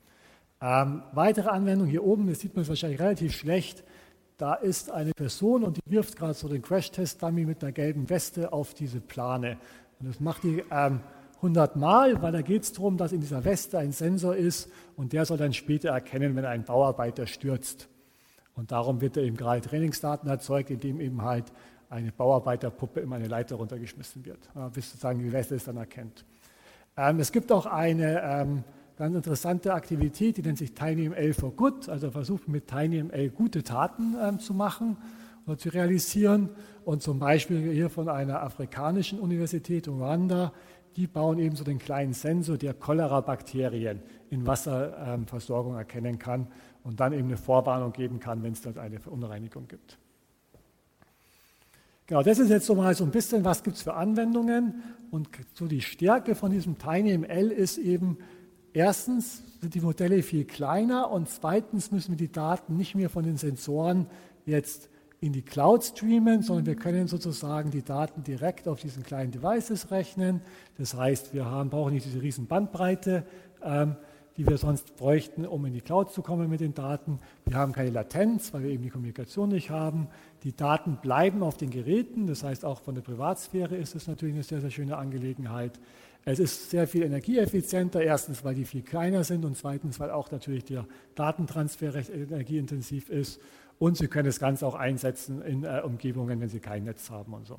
Ähm, 0.61 1.03
weitere 1.13 1.49
Anwendung 1.49 1.87
hier 1.87 2.05
oben, 2.05 2.27
das 2.27 2.41
sieht 2.41 2.55
man 2.57 2.67
wahrscheinlich 2.67 3.01
relativ 3.01 3.35
schlecht, 3.35 3.85
da 4.37 4.55
ist 4.55 4.91
eine 4.91 5.13
Person 5.13 5.63
und 5.63 5.77
die 5.77 5.91
wirft 5.91 6.17
gerade 6.17 6.35
so 6.35 6.49
den 6.49 6.63
Crash-Test-Dummy 6.63 7.45
mit 7.45 7.63
einer 7.63 7.73
gelben 7.73 8.11
Weste 8.11 8.53
auf 8.53 8.75
diese 8.75 9.01
Plane. 9.01 9.59
Und 10.01 10.09
das 10.09 10.19
macht 10.19 10.43
die 10.43 10.65
ähm, 10.71 11.01
100 11.37 11.77
Mal, 11.77 12.21
weil 12.21 12.33
da 12.33 12.43
geht 12.43 12.65
es 12.65 12.73
darum, 12.73 12.97
dass 12.97 13.13
in 13.13 13.21
dieser 13.21 13.45
Weste 13.45 13.79
ein 13.79 13.93
Sensor 13.93 14.35
ist 14.35 14.71
und 14.97 15.13
der 15.13 15.27
soll 15.27 15.39
dann 15.39 15.53
später 15.53 15.91
erkennen, 15.91 16.37
wenn 16.37 16.45
ein 16.45 16.65
Bauarbeiter 16.65 17.27
stürzt. 17.27 17.89
Und 18.55 18.73
darum 18.73 19.01
wird 19.01 19.17
er 19.17 19.23
eben 19.23 19.37
gerade 19.37 19.61
Trainingsdaten 19.61 20.29
erzeugt, 20.29 20.71
indem 20.71 21.01
eben 21.01 21.23
halt 21.23 21.45
eine 21.91 22.13
Bauarbeiterpuppe 22.13 23.01
in 23.01 23.13
eine 23.13 23.29
Leiter 23.29 23.57
runtergeschmissen 23.57 24.25
wird, 24.25 24.49
bis 24.73 24.91
sozusagen 24.91 25.19
die 25.19 25.33
Weste 25.33 25.57
es 25.57 25.65
dann 25.65 25.77
erkennt. 25.77 26.25
Ähm, 26.97 27.21
es 27.21 27.33
gibt 27.33 27.53
auch 27.53 27.67
eine 27.67 28.23
ähm, 28.23 28.65
ganz 28.97 29.15
interessante 29.17 29.75
Aktivität, 29.75 30.37
die 30.37 30.43
nennt 30.43 30.59
sich 30.59 30.75
TinyML 30.75 31.33
for 31.35 31.55
Good, 31.55 31.89
also 31.89 32.11
versucht 32.11 32.49
mit 32.49 32.69
TinyML 32.69 33.31
gute 33.31 33.63
Taten 33.65 34.15
äh, 34.15 34.39
zu 34.39 34.55
machen 34.55 34.97
oder 35.47 35.59
zu 35.59 35.71
realisieren. 35.71 36.51
Und 36.85 37.03
zum 37.03 37.19
Beispiel 37.19 37.73
hier 37.73 37.91
von 37.91 38.09
einer 38.09 38.43
afrikanischen 38.43 39.19
Universität, 39.19 39.89
Rwanda, 39.89 40.53
die 40.97 41.07
bauen 41.07 41.39
eben 41.39 41.57
so 41.57 41.65
den 41.65 41.79
kleinen 41.79 42.13
Sensor, 42.13 42.59
der 42.59 42.75
Cholera-Bakterien 42.75 44.03
in 44.29 44.47
Wasserversorgung 44.47 45.73
ähm, 45.73 45.79
erkennen 45.79 46.19
kann 46.19 46.49
und 46.83 47.01
dann 47.01 47.13
eben 47.13 47.29
eine 47.29 47.37
Vorwarnung 47.37 47.93
geben 47.93 48.21
kann, 48.21 48.43
wenn 48.43 48.53
es 48.53 48.63
dort 48.63 48.79
eine 48.79 48.99
Verunreinigung 48.99 49.69
gibt. 49.69 49.99
Genau, 52.11 52.25
das 52.25 52.41
ist 52.41 52.51
jetzt 52.51 52.67
so 52.67 52.75
mal 52.75 52.93
so 52.95 53.05
ein 53.05 53.13
bisschen, 53.13 53.45
was 53.45 53.63
gibt 53.63 53.77
es 53.77 53.83
für 53.85 53.95
Anwendungen. 53.95 54.83
Und 55.13 55.29
so 55.55 55.67
die 55.67 55.81
Stärke 55.81 56.35
von 56.35 56.51
diesem 56.51 56.77
TinyML 56.77 57.53
ist 57.53 57.79
eben, 57.79 58.19
Erstens 58.73 59.43
sind 59.61 59.75
die 59.75 59.81
Modelle 59.81 60.23
viel 60.23 60.45
kleiner 60.45 61.11
und 61.11 61.29
zweitens 61.29 61.91
müssen 61.91 62.13
wir 62.13 62.17
die 62.17 62.31
Daten 62.31 62.77
nicht 62.77 62.95
mehr 62.95 63.11
von 63.11 63.25
den 63.25 63.37
Sensoren 63.37 64.07
jetzt 64.47 64.89
in 65.21 65.33
die 65.33 65.43
Cloud 65.43 65.85
streamen, 65.85 66.43
sondern 66.43 66.67
wir 66.67 66.77
können 66.77 67.09
sozusagen 67.09 67.73
die 67.73 67.83
Daten 67.83 68.23
direkt 68.23 68.69
auf 68.69 68.81
diesen 68.81 69.03
kleinen 69.03 69.33
Devices 69.33 69.91
rechnen. 69.91 70.41
Das 70.79 70.95
heißt, 70.95 71.35
wir 71.35 71.47
haben, 71.47 71.69
brauchen 71.69 71.93
nicht 71.93 72.07
diese 72.07 72.23
riesen 72.23 72.47
Bandbreite, 72.47 73.25
ähm, 73.63 73.97
die 74.41 74.47
wir 74.47 74.57
sonst 74.57 74.97
bräuchten, 74.97 75.45
um 75.45 75.67
in 75.67 75.75
die 75.75 75.83
Cloud 75.83 76.13
zu 76.13 76.23
kommen 76.23 76.49
mit 76.49 76.61
den 76.61 76.73
Daten. 76.73 77.19
Wir 77.45 77.57
haben 77.57 77.73
keine 77.73 77.91
Latenz, 77.91 78.55
weil 78.55 78.63
wir 78.63 78.71
eben 78.71 78.83
die 78.83 78.89
Kommunikation 78.89 79.51
nicht 79.51 79.69
haben. 79.69 80.09
Die 80.45 80.57
Daten 80.57 80.97
bleiben 80.97 81.43
auf 81.43 81.59
den 81.59 81.69
Geräten, 81.69 82.27
das 82.27 82.43
heißt 82.43 82.65
auch 82.65 82.81
von 82.81 82.95
der 82.95 83.03
Privatsphäre 83.03 83.77
ist 83.77 83.95
es 83.95 84.07
natürlich 84.07 84.35
eine 84.35 84.43
sehr, 84.43 84.63
sehr 84.63 84.71
schöne 84.71 84.97
Angelegenheit. 84.97 85.79
Es 86.25 86.39
ist 86.39 86.71
sehr 86.71 86.89
viel 86.89 87.03
energieeffizienter, 87.03 88.01
erstens, 88.01 88.43
weil 88.43 88.55
die 88.55 88.65
viel 88.65 88.81
kleiner 88.81 89.25
sind 89.25 89.45
und 89.45 89.59
zweitens, 89.59 90.01
weil 90.01 90.11
auch 90.11 90.31
natürlich 90.31 90.65
der 90.65 90.87
Datentransfer 91.17 91.93
recht 91.93 92.09
energieintensiv 92.09 93.11
ist 93.11 93.43
und 93.79 93.99
Sie 93.99 94.09
können 94.09 94.25
das 94.25 94.41
Ganze 94.41 94.67
auch 94.67 94.75
einsetzen 94.75 95.43
in 95.43 95.65
äh, 95.65 95.83
Umgebungen, 95.85 96.41
wenn 96.41 96.49
Sie 96.49 96.61
kein 96.61 96.85
Netz 96.85 97.11
haben 97.11 97.35
und 97.35 97.47
so. 97.47 97.59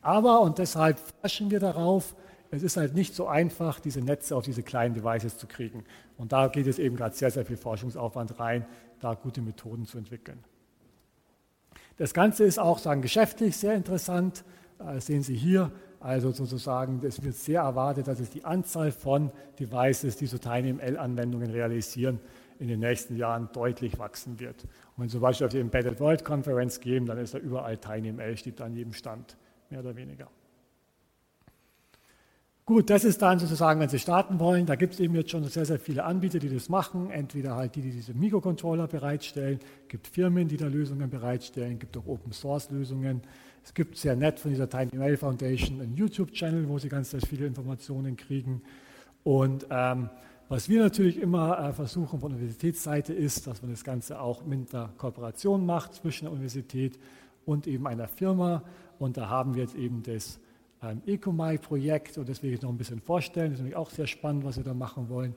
Aber, 0.00 0.40
und 0.40 0.56
deshalb 0.56 0.98
forschen 1.20 1.50
wir 1.50 1.60
darauf, 1.60 2.14
es 2.50 2.62
ist 2.62 2.76
halt 2.76 2.94
nicht 2.94 3.14
so 3.14 3.28
einfach, 3.28 3.78
diese 3.80 4.00
Netze 4.00 4.34
auf 4.34 4.44
diese 4.44 4.62
kleinen 4.62 4.94
Devices 4.94 5.38
zu 5.38 5.46
kriegen. 5.46 5.84
Und 6.16 6.32
da 6.32 6.48
geht 6.48 6.66
es 6.66 6.78
eben 6.78 6.96
gerade 6.96 7.14
sehr, 7.14 7.30
sehr 7.30 7.44
viel 7.44 7.56
Forschungsaufwand 7.56 8.38
rein, 8.40 8.66
da 8.98 9.14
gute 9.14 9.40
Methoden 9.40 9.86
zu 9.86 9.98
entwickeln. 9.98 10.38
Das 11.96 12.12
Ganze 12.14 12.44
ist 12.44 12.58
auch 12.58 12.78
sagen, 12.78 13.02
geschäftlich 13.02 13.56
sehr 13.56 13.74
interessant. 13.74 14.44
Das 14.78 15.06
sehen 15.06 15.22
Sie 15.22 15.36
hier. 15.36 15.70
Also 16.00 16.30
sozusagen, 16.30 17.04
es 17.04 17.22
wird 17.22 17.34
sehr 17.34 17.60
erwartet, 17.60 18.08
dass 18.08 18.20
es 18.20 18.30
die 18.30 18.44
Anzahl 18.44 18.90
von 18.90 19.30
Devices, 19.58 20.16
die 20.16 20.26
so 20.26 20.38
TinyML-Anwendungen 20.38 21.50
realisieren, 21.50 22.18
in 22.58 22.68
den 22.68 22.80
nächsten 22.80 23.16
Jahren 23.16 23.50
deutlich 23.52 23.98
wachsen 23.98 24.40
wird. 24.40 24.64
Und 24.64 25.02
wenn 25.02 25.08
Sie 25.08 25.12
zum 25.12 25.20
Beispiel 25.20 25.46
auf 25.46 25.52
die 25.52 25.60
Embedded 25.60 26.00
World 26.00 26.24
Conference 26.24 26.80
gehen, 26.80 27.04
dann 27.04 27.18
ist 27.18 27.34
da 27.34 27.38
überall 27.38 27.76
TinyML, 27.76 28.36
steht 28.38 28.60
da 28.60 28.64
an 28.64 28.74
jedem 28.74 28.94
Stand, 28.94 29.36
mehr 29.68 29.80
oder 29.80 29.94
weniger. 29.94 30.28
Gut, 32.70 32.88
das 32.88 33.02
ist 33.02 33.20
dann 33.20 33.40
sozusagen, 33.40 33.80
wenn 33.80 33.88
Sie 33.88 33.98
starten 33.98 34.38
wollen, 34.38 34.64
da 34.64 34.76
gibt 34.76 34.94
es 34.94 35.00
eben 35.00 35.16
jetzt 35.16 35.32
schon 35.32 35.42
sehr, 35.42 35.64
sehr 35.64 35.80
viele 35.80 36.04
Anbieter, 36.04 36.38
die 36.38 36.48
das 36.48 36.68
machen. 36.68 37.10
Entweder 37.10 37.56
halt 37.56 37.74
die, 37.74 37.80
die 37.80 37.90
diese 37.90 38.14
Mikrocontroller 38.14 38.86
bereitstellen, 38.86 39.58
gibt 39.88 40.06
Firmen, 40.06 40.46
die 40.46 40.56
da 40.56 40.68
Lösungen 40.68 41.10
bereitstellen, 41.10 41.80
gibt 41.80 41.96
auch 41.96 42.06
Open-Source-Lösungen. 42.06 43.22
Es 43.64 43.74
gibt 43.74 43.96
sehr 43.96 44.14
nett 44.14 44.38
von 44.38 44.52
dieser 44.52 44.68
Tiny 44.68 44.94
Mail 44.94 45.16
Foundation 45.16 45.80
einen 45.80 45.96
YouTube-Channel, 45.96 46.68
wo 46.68 46.78
Sie 46.78 46.88
ganz, 46.88 47.10
ganz 47.10 47.26
viele 47.26 47.44
Informationen 47.44 48.16
kriegen. 48.16 48.62
Und 49.24 49.66
ähm, 49.68 50.08
was 50.48 50.68
wir 50.68 50.80
natürlich 50.80 51.20
immer 51.20 51.58
äh, 51.58 51.72
versuchen 51.72 52.20
von 52.20 52.30
Universitätsseite 52.30 53.12
ist, 53.12 53.48
dass 53.48 53.62
man 53.62 53.72
das 53.72 53.82
Ganze 53.82 54.20
auch 54.20 54.46
mit 54.46 54.72
einer 54.72 54.90
Kooperation 54.96 55.66
macht 55.66 55.94
zwischen 55.94 56.26
der 56.26 56.32
Universität 56.32 57.00
und 57.46 57.66
eben 57.66 57.88
einer 57.88 58.06
Firma. 58.06 58.62
Und 59.00 59.16
da 59.16 59.28
haben 59.28 59.56
wir 59.56 59.62
jetzt 59.62 59.74
eben 59.74 60.04
das 60.04 60.38
ähm, 60.82 61.02
Ecomai-Projekt 61.06 62.18
und 62.18 62.28
das 62.28 62.42
will 62.42 62.52
ich 62.52 62.62
noch 62.62 62.70
ein 62.70 62.78
bisschen 62.78 63.00
vorstellen. 63.00 63.50
Das 63.50 63.58
ist 63.58 63.62
nämlich 63.62 63.76
auch 63.76 63.90
sehr 63.90 64.06
spannend, 64.06 64.44
was 64.44 64.56
wir 64.56 64.64
da 64.64 64.74
machen 64.74 65.08
wollen. 65.08 65.34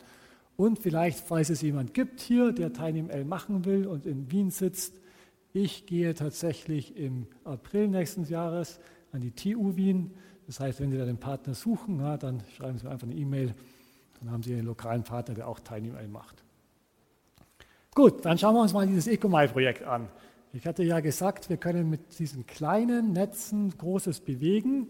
Und 0.55 0.79
vielleicht, 0.79 1.19
falls 1.19 1.49
es 1.49 1.61
jemand 1.61 1.93
gibt 1.93 2.21
hier, 2.21 2.51
der 2.51 2.71
TinyML 2.73 3.25
machen 3.25 3.65
will 3.65 3.87
und 3.87 4.05
in 4.05 4.31
Wien 4.31 4.51
sitzt, 4.51 4.99
ich 5.51 5.85
gehe 5.85 6.13
tatsächlich 6.13 6.97
im 6.97 7.27
April 7.43 7.87
nächsten 7.87 8.23
Jahres 8.25 8.79
an 9.11 9.21
die 9.21 9.31
TU 9.31 9.75
Wien. 9.75 10.11
Das 10.47 10.59
heißt, 10.59 10.79
wenn 10.79 10.91
Sie 10.91 10.97
da 10.97 11.05
den 11.05 11.19
Partner 11.19 11.53
suchen, 11.53 11.99
ja, 11.99 12.17
dann 12.17 12.43
schreiben 12.55 12.77
Sie 12.77 12.85
mir 12.85 12.91
einfach 12.91 13.07
eine 13.07 13.15
E-Mail. 13.15 13.53
Dann 14.19 14.31
haben 14.31 14.43
Sie 14.43 14.53
einen 14.53 14.65
lokalen 14.65 15.03
Partner, 15.03 15.35
der 15.35 15.47
auch 15.47 15.59
TinyML 15.59 16.07
macht. 16.07 16.43
Gut, 17.95 18.25
dann 18.25 18.37
schauen 18.37 18.55
wir 18.55 18.61
uns 18.61 18.73
mal 18.73 18.87
dieses 18.87 19.07
Ecomai-Projekt 19.07 19.83
an. 19.83 20.07
Ich 20.51 20.65
hatte 20.65 20.83
ja 20.83 20.99
gesagt, 20.99 21.49
wir 21.49 21.57
können 21.57 21.89
mit 21.89 22.19
diesen 22.19 22.45
kleinen 22.45 23.11
Netzen 23.11 23.75
Großes 23.77 24.21
bewegen. 24.21 24.89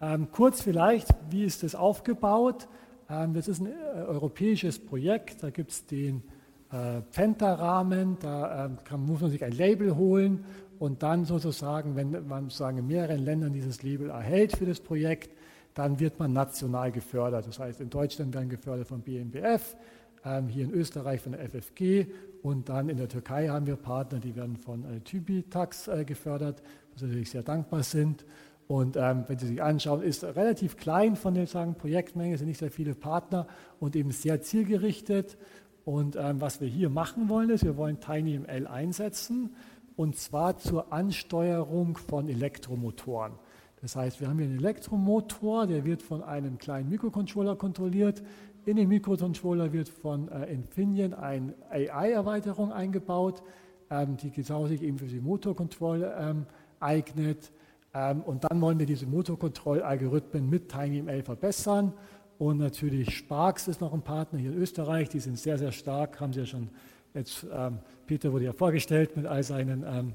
Ähm, 0.00 0.28
kurz 0.30 0.60
vielleicht, 0.60 1.08
wie 1.30 1.44
ist 1.44 1.62
das 1.62 1.74
aufgebaut? 1.74 2.68
Ähm, 3.08 3.34
das 3.34 3.48
ist 3.48 3.60
ein 3.60 3.68
äh, 3.68 4.02
europäisches 4.02 4.78
Projekt, 4.78 5.42
da 5.42 5.50
gibt 5.50 5.70
es 5.70 5.86
den 5.86 6.22
äh, 6.70 7.00
Penta-Rahmen, 7.12 8.18
da 8.20 8.66
ähm, 8.66 8.78
kann, 8.84 9.06
muss 9.06 9.20
man 9.20 9.30
sich 9.30 9.42
ein 9.42 9.52
Label 9.52 9.96
holen 9.96 10.44
und 10.78 11.02
dann 11.02 11.24
sozusagen, 11.24 11.96
wenn 11.96 12.26
man 12.26 12.44
sozusagen 12.44 12.78
in 12.78 12.86
mehreren 12.86 13.24
Ländern 13.24 13.52
dieses 13.52 13.82
Label 13.82 14.10
erhält 14.10 14.56
für 14.56 14.66
das 14.66 14.80
Projekt, 14.80 15.34
dann 15.72 16.00
wird 16.00 16.18
man 16.18 16.32
national 16.32 16.92
gefördert. 16.92 17.46
Das 17.46 17.58
heißt, 17.58 17.80
in 17.80 17.90
Deutschland 17.90 18.34
werden 18.34 18.48
gefördert 18.48 18.88
von 18.88 19.00
BMBF, 19.00 19.76
ähm, 20.24 20.48
hier 20.48 20.64
in 20.64 20.72
Österreich 20.72 21.20
von 21.20 21.32
der 21.32 21.48
FFG 21.48 22.06
und 22.42 22.68
dann 22.68 22.88
in 22.88 22.96
der 22.96 23.08
Türkei 23.08 23.48
haben 23.48 23.66
wir 23.66 23.76
Partner, 23.76 24.18
die 24.18 24.36
werden 24.36 24.56
von 24.56 24.84
äh, 24.84 25.00
TÜBİTAX 25.00 25.88
äh, 25.88 26.04
gefördert, 26.04 26.62
wo 26.94 27.00
wir 27.00 27.08
natürlich 27.08 27.30
sehr 27.30 27.42
dankbar 27.42 27.82
sind. 27.82 28.24
Und 28.68 28.96
ähm, 28.96 29.24
wenn 29.28 29.38
Sie 29.38 29.46
sich 29.46 29.62
anschauen, 29.62 30.02
ist 30.02 30.24
relativ 30.24 30.76
klein 30.76 31.14
von 31.14 31.34
der 31.34 31.46
sagen, 31.46 31.76
Projektmenge, 31.76 32.36
sind 32.36 32.48
nicht 32.48 32.58
sehr 32.58 32.70
viele 32.70 32.94
Partner 32.94 33.46
und 33.78 33.94
eben 33.94 34.10
sehr 34.10 34.42
zielgerichtet. 34.42 35.36
Und 35.84 36.16
ähm, 36.16 36.40
was 36.40 36.60
wir 36.60 36.66
hier 36.66 36.90
machen 36.90 37.28
wollen, 37.28 37.50
ist, 37.50 37.64
wir 37.64 37.76
wollen 37.76 38.00
TinyML 38.00 38.66
einsetzen 38.66 39.50
und 39.96 40.16
zwar 40.16 40.58
zur 40.58 40.92
Ansteuerung 40.92 41.96
von 41.96 42.28
Elektromotoren. 42.28 43.32
Das 43.80 43.96
heißt, 43.96 44.20
wir 44.20 44.28
haben 44.28 44.38
hier 44.38 44.48
einen 44.48 44.58
Elektromotor, 44.58 45.66
der 45.66 45.84
wird 45.84 46.02
von 46.02 46.22
einem 46.22 46.58
kleinen 46.58 46.88
Mikrocontroller 46.88 47.56
kontrolliert. 47.56 48.22
In 48.64 48.76
den 48.76 48.88
Mikrocontroller 48.88 49.72
wird 49.72 49.88
von 49.88 50.28
äh, 50.28 50.52
Infineon 50.52 51.14
eine 51.14 51.54
AI-Erweiterung 51.70 52.72
eingebaut, 52.72 53.42
ähm, 53.90 54.16
die 54.16 54.30
genau 54.30 54.66
sich 54.66 54.82
eben 54.82 54.98
für 54.98 55.06
die 55.06 55.20
Motorkontrolle 55.20 56.14
ähm, 56.18 56.46
eignet. 56.80 57.52
Ähm, 57.96 58.20
und 58.22 58.44
dann 58.44 58.60
wollen 58.60 58.78
wir 58.78 58.86
diese 58.86 59.06
Motorkontrollalgorithmen 59.06 60.48
mit 60.48 60.68
TinyML 60.68 61.22
verbessern. 61.22 61.94
Und 62.38 62.58
natürlich 62.58 63.16
Sparks 63.16 63.68
ist 63.68 63.80
noch 63.80 63.94
ein 63.94 64.02
Partner 64.02 64.38
hier 64.38 64.52
in 64.52 64.58
Österreich, 64.58 65.08
die 65.08 65.20
sind 65.20 65.38
sehr, 65.38 65.56
sehr 65.56 65.72
stark, 65.72 66.20
haben 66.20 66.34
Sie 66.34 66.40
ja 66.40 66.46
schon 66.46 66.68
jetzt, 67.14 67.46
ähm, 67.50 67.78
Peter 68.06 68.30
wurde 68.30 68.44
ja 68.44 68.52
vorgestellt 68.52 69.16
mit 69.16 69.24
all 69.24 69.42
seinen 69.42 69.82
ähm, 69.86 70.12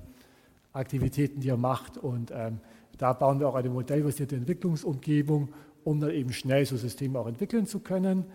Aktivitäten, 0.72 1.42
die 1.42 1.50
er 1.50 1.58
macht. 1.58 1.98
Und 1.98 2.32
ähm, 2.32 2.60
da 3.00 3.14
bauen 3.14 3.40
wir 3.40 3.50
auch 3.50 3.56
eine 3.56 3.72
modellbasierte 3.72 4.36
Entwicklungsumgebung, 4.36 5.50
um 5.84 6.00
dann 6.00 6.12
eben 6.12 6.32
schnell 6.32 6.64
so 6.68 6.78
Systeme 6.78 7.18
auch 7.18 7.28
entwickeln 7.28 7.66
zu 7.66 7.80
können. 7.80 8.26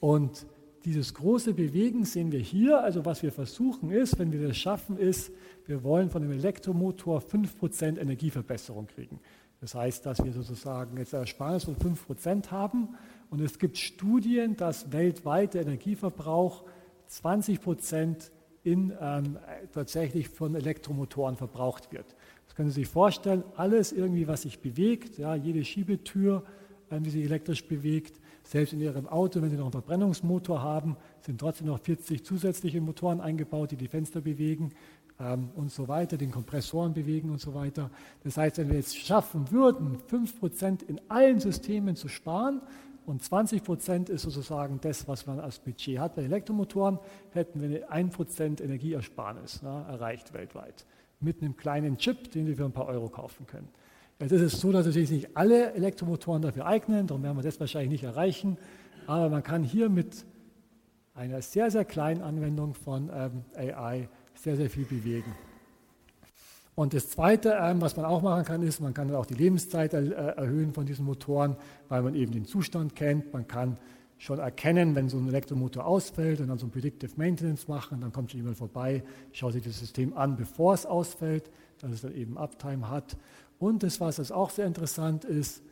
Und 0.00 0.46
dieses 0.86 1.14
große 1.14 1.52
Bewegen 1.52 2.04
sehen 2.04 2.30
wir 2.30 2.38
hier. 2.38 2.80
Also 2.80 3.04
was 3.04 3.20
wir 3.24 3.32
versuchen 3.32 3.90
ist, 3.90 4.20
wenn 4.20 4.30
wir 4.30 4.46
das 4.46 4.56
schaffen, 4.56 4.96
ist, 4.96 5.32
wir 5.66 5.82
wollen 5.82 6.10
von 6.10 6.22
dem 6.22 6.30
Elektromotor 6.30 7.20
5% 7.20 7.98
Energieverbesserung 7.98 8.86
kriegen. 8.86 9.18
Das 9.60 9.74
heißt, 9.74 10.06
dass 10.06 10.24
wir 10.24 10.32
sozusagen 10.32 10.96
jetzt 10.96 11.12
eine 11.12 11.22
Ersparnis 11.22 11.64
von 11.64 11.74
5% 11.74 12.52
haben. 12.52 12.90
Und 13.30 13.40
es 13.40 13.58
gibt 13.58 13.78
Studien, 13.78 14.56
dass 14.56 14.92
weltweit 14.92 15.54
der 15.54 15.62
Energieverbrauch 15.62 16.62
20% 17.10 18.30
in, 18.62 18.92
ähm, 19.00 19.38
tatsächlich 19.72 20.28
von 20.28 20.54
Elektromotoren 20.54 21.36
verbraucht 21.36 21.92
wird. 21.92 22.14
Das 22.44 22.54
können 22.54 22.68
Sie 22.68 22.82
sich 22.82 22.88
vorstellen, 22.88 23.42
alles 23.56 23.90
irgendwie, 23.90 24.28
was 24.28 24.42
sich 24.42 24.60
bewegt, 24.60 25.18
ja, 25.18 25.34
jede 25.34 25.64
Schiebetür, 25.64 26.44
ähm, 26.92 27.02
die 27.02 27.10
sich 27.10 27.24
elektrisch 27.24 27.66
bewegt, 27.66 28.20
selbst 28.46 28.72
in 28.72 28.80
Ihrem 28.80 29.08
Auto, 29.08 29.42
wenn 29.42 29.50
Sie 29.50 29.56
noch 29.56 29.64
einen 29.64 29.72
Verbrennungsmotor 29.72 30.62
haben, 30.62 30.96
sind 31.20 31.40
trotzdem 31.40 31.66
noch 31.66 31.80
40 31.80 32.24
zusätzliche 32.24 32.80
Motoren 32.80 33.20
eingebaut, 33.20 33.72
die 33.72 33.76
die 33.76 33.88
Fenster 33.88 34.20
bewegen 34.20 34.72
ähm, 35.18 35.50
und 35.56 35.72
so 35.72 35.88
weiter, 35.88 36.16
den 36.16 36.30
Kompressoren 36.30 36.94
bewegen 36.94 37.30
und 37.30 37.40
so 37.40 37.54
weiter. 37.54 37.90
Das 38.22 38.36
heißt, 38.36 38.58
wenn 38.58 38.68
wir 38.68 38.76
jetzt 38.76 38.96
schaffen 38.96 39.50
würden, 39.50 39.98
5% 40.10 40.84
in 40.86 41.00
allen 41.08 41.40
Systemen 41.40 41.96
zu 41.96 42.08
sparen 42.08 42.60
und 43.04 43.22
20% 43.22 44.10
ist 44.10 44.22
sozusagen 44.22 44.80
das, 44.80 45.08
was 45.08 45.26
man 45.26 45.40
als 45.40 45.58
Budget 45.58 45.98
hat 45.98 46.14
bei 46.14 46.22
Elektromotoren, 46.22 46.98
hätten 47.32 47.60
wir 47.60 47.88
eine 47.88 48.10
1% 48.10 48.62
Energieersparnis 48.62 49.60
na, 49.62 49.88
erreicht 49.88 50.32
weltweit. 50.34 50.86
Mit 51.18 51.42
einem 51.42 51.56
kleinen 51.56 51.98
Chip, 51.98 52.30
den 52.30 52.46
wir 52.46 52.56
für 52.56 52.64
ein 52.64 52.72
paar 52.72 52.86
Euro 52.86 53.08
kaufen 53.08 53.46
können. 53.46 53.68
Jetzt 54.18 54.32
ist 54.32 54.40
es 54.40 54.60
so, 54.60 54.72
dass 54.72 54.86
natürlich 54.86 55.10
nicht 55.10 55.36
alle 55.36 55.74
Elektromotoren 55.74 56.40
dafür 56.40 56.64
eignen, 56.64 57.06
darum 57.06 57.22
werden 57.22 57.36
wir 57.36 57.42
das 57.42 57.60
wahrscheinlich 57.60 57.90
nicht 57.90 58.04
erreichen. 58.04 58.56
Aber 59.06 59.28
man 59.28 59.42
kann 59.42 59.62
hier 59.62 59.90
mit 59.90 60.24
einer 61.14 61.42
sehr, 61.42 61.70
sehr 61.70 61.84
kleinen 61.84 62.22
Anwendung 62.22 62.72
von 62.72 63.10
ähm, 63.14 63.44
AI 63.54 64.08
sehr, 64.34 64.56
sehr 64.56 64.70
viel 64.70 64.84
bewegen. 64.84 65.34
Und 66.74 66.94
das 66.94 67.10
Zweite, 67.10 67.58
ähm, 67.60 67.80
was 67.80 67.96
man 67.96 68.06
auch 68.06 68.22
machen 68.22 68.44
kann, 68.44 68.62
ist, 68.62 68.80
man 68.80 68.94
kann 68.94 69.14
auch 69.14 69.26
die 69.26 69.34
Lebenszeit 69.34 69.92
äh, 69.92 70.10
erhöhen 70.10 70.72
von 70.72 70.86
diesen 70.86 71.04
Motoren, 71.04 71.56
weil 71.88 72.02
man 72.02 72.14
eben 72.14 72.32
den 72.32 72.46
Zustand 72.46 72.94
kennt. 72.94 73.32
Man 73.34 73.46
kann 73.46 73.78
schon 74.18 74.38
erkennen, 74.38 74.94
wenn 74.94 75.08
so 75.08 75.18
ein 75.18 75.28
Elektromotor 75.28 75.86
ausfällt 75.86 76.40
und 76.40 76.48
dann 76.48 76.58
so 76.58 76.66
ein 76.66 76.70
Predictive 76.70 77.12
Maintenance 77.16 77.68
machen, 77.68 78.00
dann 78.00 78.12
kommt 78.12 78.30
schon 78.30 78.40
jemand 78.40 78.56
vorbei, 78.56 79.02
schaut 79.32 79.52
sich 79.52 79.64
das 79.64 79.78
System 79.78 80.16
an, 80.16 80.36
bevor 80.36 80.72
es 80.74 80.86
ausfällt, 80.86 81.50
dass 81.80 81.90
es 81.92 82.00
dann 82.00 82.14
eben 82.14 82.38
Uptime 82.38 82.88
hat. 82.88 83.16
Und 83.58 83.82
das, 83.82 84.00
was 84.00 84.16
das 84.16 84.32
auch 84.32 84.50
sehr 84.50 84.66
interessant 84.66 85.24
ist, 85.24 85.62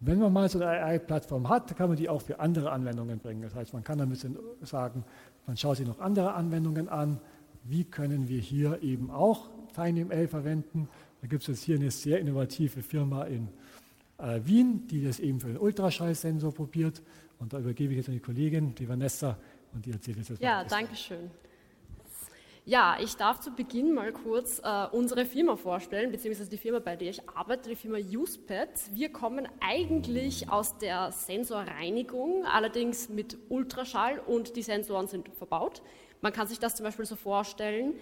wenn 0.00 0.18
man 0.18 0.32
mal 0.32 0.48
so 0.48 0.58
eine 0.58 0.68
AI-Plattform 0.68 1.48
hat, 1.48 1.76
kann 1.76 1.88
man 1.88 1.96
die 1.96 2.08
auch 2.08 2.22
für 2.22 2.40
andere 2.40 2.72
Anwendungen 2.72 3.20
bringen. 3.20 3.42
Das 3.42 3.54
heißt, 3.54 3.72
man 3.72 3.84
kann 3.84 4.00
ein 4.00 4.08
bisschen 4.08 4.36
sagen, 4.62 5.04
man 5.46 5.56
schaut 5.56 5.76
sich 5.76 5.86
noch 5.86 6.00
andere 6.00 6.34
Anwendungen 6.34 6.88
an, 6.88 7.20
wie 7.64 7.84
können 7.84 8.28
wir 8.28 8.40
hier 8.40 8.82
eben 8.82 9.10
auch 9.10 9.48
TinyML 9.74 10.26
verwenden. 10.26 10.88
Da 11.20 11.28
gibt 11.28 11.42
es 11.42 11.48
jetzt 11.48 11.62
hier 11.62 11.76
eine 11.76 11.90
sehr 11.92 12.18
innovative 12.18 12.82
Firma 12.82 13.24
in 13.24 13.48
äh, 14.18 14.40
Wien, 14.44 14.88
die 14.88 15.04
das 15.04 15.20
eben 15.20 15.38
für 15.38 15.48
den 15.48 15.58
Ultraschallsensor 15.58 16.52
probiert. 16.52 17.00
Und 17.38 17.52
da 17.52 17.60
übergebe 17.60 17.92
ich 17.92 17.98
jetzt 17.98 18.08
an 18.08 18.14
die 18.14 18.20
Kollegin, 18.20 18.74
die 18.74 18.88
Vanessa, 18.88 19.36
und 19.72 19.86
die 19.86 19.92
erzählt 19.92 20.18
jetzt 20.18 20.40
Ja, 20.40 20.64
danke 20.64 20.94
schön. 20.96 21.30
Ja, 22.64 22.96
ich 23.00 23.16
darf 23.16 23.40
zu 23.40 23.50
Beginn 23.50 23.92
mal 23.92 24.12
kurz 24.12 24.60
äh, 24.60 24.86
unsere 24.92 25.24
Firma 25.24 25.56
vorstellen, 25.56 26.12
beziehungsweise 26.12 26.48
die 26.48 26.56
Firma, 26.56 26.78
bei 26.78 26.94
der 26.94 27.10
ich 27.10 27.28
arbeite, 27.28 27.68
die 27.68 27.74
Firma 27.74 27.98
UsePad. 27.98 28.68
Wir 28.92 29.12
kommen 29.12 29.48
eigentlich 29.60 30.48
aus 30.48 30.78
der 30.78 31.10
Sensorreinigung, 31.10 32.46
allerdings 32.46 33.08
mit 33.08 33.36
Ultraschall 33.48 34.20
und 34.20 34.54
die 34.54 34.62
Sensoren 34.62 35.08
sind 35.08 35.28
verbaut. 35.36 35.82
Man 36.20 36.32
kann 36.32 36.46
sich 36.46 36.60
das 36.60 36.76
zum 36.76 36.84
Beispiel 36.84 37.04
so 37.04 37.16
vorstellen, 37.16 37.94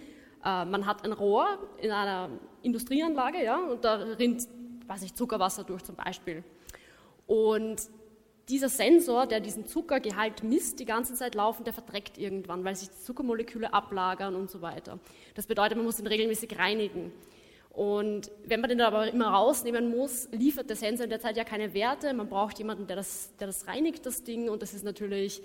äh, 0.45 0.67
man 0.67 0.85
hat 0.85 1.05
ein 1.05 1.13
Rohr 1.13 1.47
in 1.79 1.91
einer 1.91 2.29
Industrieanlage 2.61 3.43
ja, 3.43 3.59
und 3.59 3.83
da 3.85 3.95
rinnt 3.95 4.47
weiß 4.91 5.05
ich, 5.05 5.15
Zuckerwasser 5.15 5.65
durch 5.65 5.85
zum 5.85 5.95
Beispiel. 5.95 6.43
Und 7.27 7.81
dieser 8.51 8.69
Sensor, 8.69 9.27
der 9.27 9.41
diesen 9.41 9.67
Zuckergehalt 9.67 10.43
misst, 10.43 10.81
die 10.81 10.85
ganze 10.85 11.15
Zeit 11.15 11.35
laufen, 11.35 11.65
der 11.65 11.73
verdreckt 11.73 12.19
irgendwann, 12.19 12.65
weil 12.65 12.75
sich 12.75 12.91
die 12.91 13.05
Zuckermoleküle 13.05 13.73
ablagern 13.73 14.35
und 14.35 14.51
so 14.51 14.61
weiter. 14.61 14.99
Das 15.35 15.47
bedeutet, 15.47 15.77
man 15.77 15.87
muss 15.87 16.01
ihn 16.01 16.07
regelmäßig 16.07 16.59
reinigen. 16.59 17.13
Und 17.71 18.31
wenn 18.45 18.61
man 18.61 18.69
den 18.69 18.81
aber 18.81 19.09
immer 19.09 19.29
rausnehmen 19.29 19.91
muss, 19.91 20.29
liefert 20.33 20.69
der 20.69 20.77
Sensor 20.77 21.05
in 21.05 21.11
der 21.11 21.21
Zeit 21.21 21.37
ja 21.37 21.45
keine 21.45 21.73
Werte. 21.73 22.13
Man 22.13 22.29
braucht 22.29 22.59
jemanden, 22.59 22.87
der 22.87 22.97
das, 22.97 23.31
der 23.39 23.47
das 23.47 23.69
reinigt, 23.69 24.05
das 24.05 24.25
Ding. 24.25 24.49
Und 24.51 24.63
das 24.63 24.75
ist 24.75 24.85
natürlich 24.85 25.41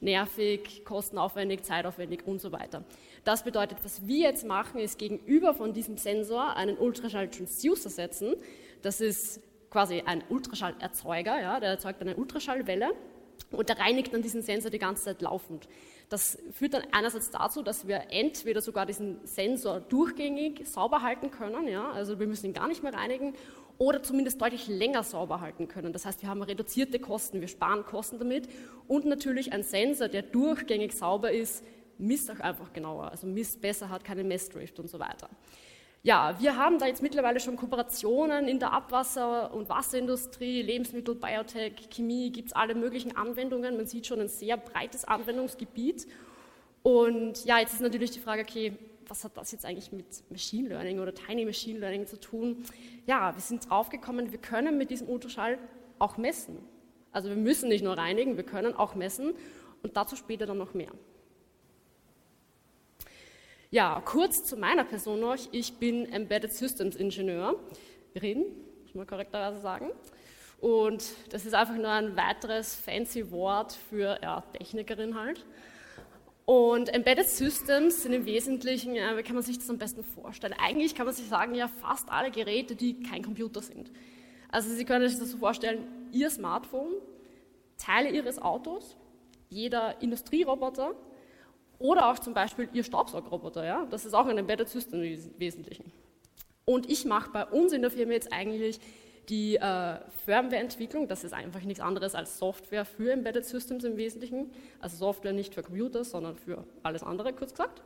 nervig, 0.00 0.84
kostenaufwendig, 0.84 1.62
zeitaufwendig 1.62 2.26
und 2.26 2.40
so 2.40 2.52
weiter. 2.52 2.84
Das 3.24 3.44
bedeutet, 3.44 3.78
was 3.82 4.06
wir 4.06 4.28
jetzt 4.28 4.46
machen, 4.46 4.80
ist 4.80 4.98
gegenüber 4.98 5.54
von 5.54 5.72
diesem 5.72 5.96
Sensor 5.96 6.56
einen 6.56 6.76
Ultraschall-Transducer 6.76 7.90
setzen. 7.90 8.36
Das 8.82 9.00
ist 9.00 9.40
quasi 9.70 10.02
ein 10.04 10.22
Ultraschallerzeuger, 10.28 11.40
ja, 11.40 11.60
der 11.60 11.70
erzeugt 11.70 12.00
eine 12.00 12.16
Ultraschallwelle 12.16 12.90
und 13.52 13.68
der 13.68 13.78
reinigt 13.78 14.12
dann 14.12 14.22
diesen 14.22 14.42
Sensor 14.42 14.70
die 14.70 14.78
ganze 14.78 15.04
Zeit 15.04 15.22
laufend. 15.22 15.68
Das 16.08 16.38
führt 16.52 16.74
dann 16.74 16.82
einerseits 16.92 17.30
dazu, 17.30 17.62
dass 17.62 17.86
wir 17.86 18.06
entweder 18.10 18.60
sogar 18.60 18.84
diesen 18.84 19.24
Sensor 19.24 19.80
durchgängig 19.80 20.68
sauber 20.68 21.02
halten 21.02 21.30
können, 21.30 21.68
ja, 21.68 21.90
also 21.90 22.18
wir 22.18 22.26
müssen 22.26 22.46
ihn 22.46 22.52
gar 22.52 22.68
nicht 22.68 22.82
mehr 22.82 22.94
reinigen, 22.94 23.34
oder 23.78 24.02
zumindest 24.02 24.38
deutlich 24.42 24.68
länger 24.68 25.02
sauber 25.02 25.40
halten 25.40 25.66
können. 25.66 25.94
Das 25.94 26.04
heißt, 26.04 26.20
wir 26.20 26.28
haben 26.28 26.42
reduzierte 26.42 26.98
Kosten, 26.98 27.40
wir 27.40 27.48
sparen 27.48 27.82
Kosten 27.86 28.18
damit 28.18 28.46
und 28.86 29.06
natürlich 29.06 29.54
ein 29.54 29.62
Sensor, 29.62 30.08
der 30.08 30.20
durchgängig 30.20 30.92
sauber 30.92 31.32
ist, 31.32 31.64
misst 31.96 32.30
auch 32.30 32.40
einfach 32.40 32.74
genauer, 32.74 33.10
also 33.10 33.26
misst 33.26 33.62
besser, 33.62 33.88
hat 33.88 34.04
keine 34.04 34.22
Messdrift 34.22 34.78
und 34.78 34.90
so 34.90 34.98
weiter. 34.98 35.30
Ja, 36.02 36.34
wir 36.40 36.56
haben 36.56 36.78
da 36.78 36.86
jetzt 36.86 37.02
mittlerweile 37.02 37.40
schon 37.40 37.56
Kooperationen 37.56 38.48
in 38.48 38.58
der 38.58 38.72
Abwasser- 38.72 39.52
und 39.52 39.68
Wasserindustrie, 39.68 40.62
Lebensmittel, 40.62 41.14
Biotech, 41.14 41.90
Chemie, 41.90 42.30
gibt 42.30 42.48
es 42.48 42.52
alle 42.54 42.74
möglichen 42.74 43.16
Anwendungen. 43.16 43.76
Man 43.76 43.86
sieht 43.86 44.06
schon 44.06 44.18
ein 44.18 44.28
sehr 44.28 44.56
breites 44.56 45.04
Anwendungsgebiet. 45.04 46.06
Und 46.82 47.44
ja, 47.44 47.58
jetzt 47.58 47.74
ist 47.74 47.82
natürlich 47.82 48.12
die 48.12 48.18
Frage, 48.18 48.42
okay, 48.42 48.72
was 49.08 49.24
hat 49.24 49.36
das 49.36 49.52
jetzt 49.52 49.66
eigentlich 49.66 49.92
mit 49.92 50.06
Machine 50.30 50.70
Learning 50.70 51.00
oder 51.00 51.12
Tiny 51.12 51.44
Machine 51.44 51.80
Learning 51.80 52.06
zu 52.06 52.18
tun? 52.18 52.64
Ja, 53.06 53.34
wir 53.34 53.42
sind 53.42 53.68
draufgekommen, 53.68 54.32
wir 54.32 54.38
können 54.38 54.78
mit 54.78 54.90
diesem 54.90 55.06
Ultraschall 55.06 55.58
auch 55.98 56.16
messen. 56.16 56.56
Also 57.12 57.28
wir 57.28 57.36
müssen 57.36 57.68
nicht 57.68 57.84
nur 57.84 57.98
reinigen, 57.98 58.38
wir 58.38 58.44
können 58.44 58.74
auch 58.74 58.94
messen 58.94 59.34
und 59.82 59.96
dazu 59.98 60.16
später 60.16 60.46
dann 60.46 60.58
noch 60.58 60.72
mehr. 60.72 60.92
Ja, 63.72 64.02
kurz 64.04 64.42
zu 64.42 64.56
meiner 64.56 64.82
Person 64.82 65.20
noch. 65.20 65.36
Ich 65.52 65.74
bin 65.74 66.04
Embedded 66.12 66.52
Systems 66.52 66.96
Ingenieurin, 66.96 68.44
muss 68.82 68.94
man 68.94 69.06
korrekterweise 69.06 69.60
sagen. 69.60 69.92
Und 70.58 71.04
das 71.30 71.46
ist 71.46 71.54
einfach 71.54 71.76
nur 71.76 71.90
ein 71.90 72.16
weiteres 72.16 72.74
fancy 72.74 73.30
Wort 73.30 73.78
für 73.88 74.18
ja, 74.22 74.40
Technikerin 74.58 75.14
halt. 75.14 75.46
Und 76.46 76.92
Embedded 76.92 77.28
Systems 77.28 78.02
sind 78.02 78.12
im 78.12 78.26
Wesentlichen, 78.26 78.96
ja, 78.96 79.16
wie 79.16 79.22
kann 79.22 79.36
man 79.36 79.44
sich 79.44 79.58
das 79.58 79.70
am 79.70 79.78
besten 79.78 80.02
vorstellen? 80.02 80.56
Eigentlich 80.60 80.96
kann 80.96 81.06
man 81.06 81.14
sich 81.14 81.28
sagen, 81.28 81.54
ja, 81.54 81.68
fast 81.68 82.10
alle 82.10 82.32
Geräte, 82.32 82.74
die 82.74 83.00
kein 83.04 83.22
Computer 83.22 83.62
sind. 83.62 83.92
Also 84.50 84.68
Sie 84.70 84.84
können 84.84 85.08
sich 85.08 85.20
das 85.20 85.30
so 85.30 85.38
vorstellen, 85.38 85.86
Ihr 86.10 86.28
Smartphone, 86.28 86.94
Teile 87.78 88.10
Ihres 88.10 88.42
Autos, 88.42 88.96
jeder 89.48 90.02
Industrieroboter, 90.02 90.96
oder 91.80 92.10
auch 92.10 92.18
zum 92.18 92.34
Beispiel 92.34 92.68
Ihr 92.72 92.84
Staubsaugerroboter, 92.84 93.64
ja? 93.64 93.86
das 93.90 94.04
ist 94.04 94.14
auch 94.14 94.26
ein 94.26 94.38
Embedded 94.38 94.68
System 94.68 95.02
im 95.02 95.18
Wesentlichen. 95.38 95.90
Und 96.66 96.88
ich 96.88 97.04
mache 97.06 97.30
bei 97.32 97.46
uns 97.46 97.72
in 97.72 97.80
der 97.82 97.90
Firma 97.90 98.12
jetzt 98.12 98.32
eigentlich 98.32 98.78
die 99.30 99.56
äh, 99.56 99.96
Firmware-Entwicklung, 100.24 101.08
das 101.08 101.24
ist 101.24 101.32
einfach 101.32 101.62
nichts 101.62 101.80
anderes 101.80 102.14
als 102.14 102.38
Software 102.38 102.84
für 102.84 103.12
Embedded 103.12 103.46
Systems 103.46 103.84
im 103.84 103.96
Wesentlichen. 103.96 104.50
Also 104.78 104.96
Software 104.96 105.32
nicht 105.32 105.54
für 105.54 105.62
Computer, 105.62 106.04
sondern 106.04 106.36
für 106.36 106.64
alles 106.82 107.02
andere, 107.02 107.32
kurz 107.32 107.52
gesagt. 107.52 107.82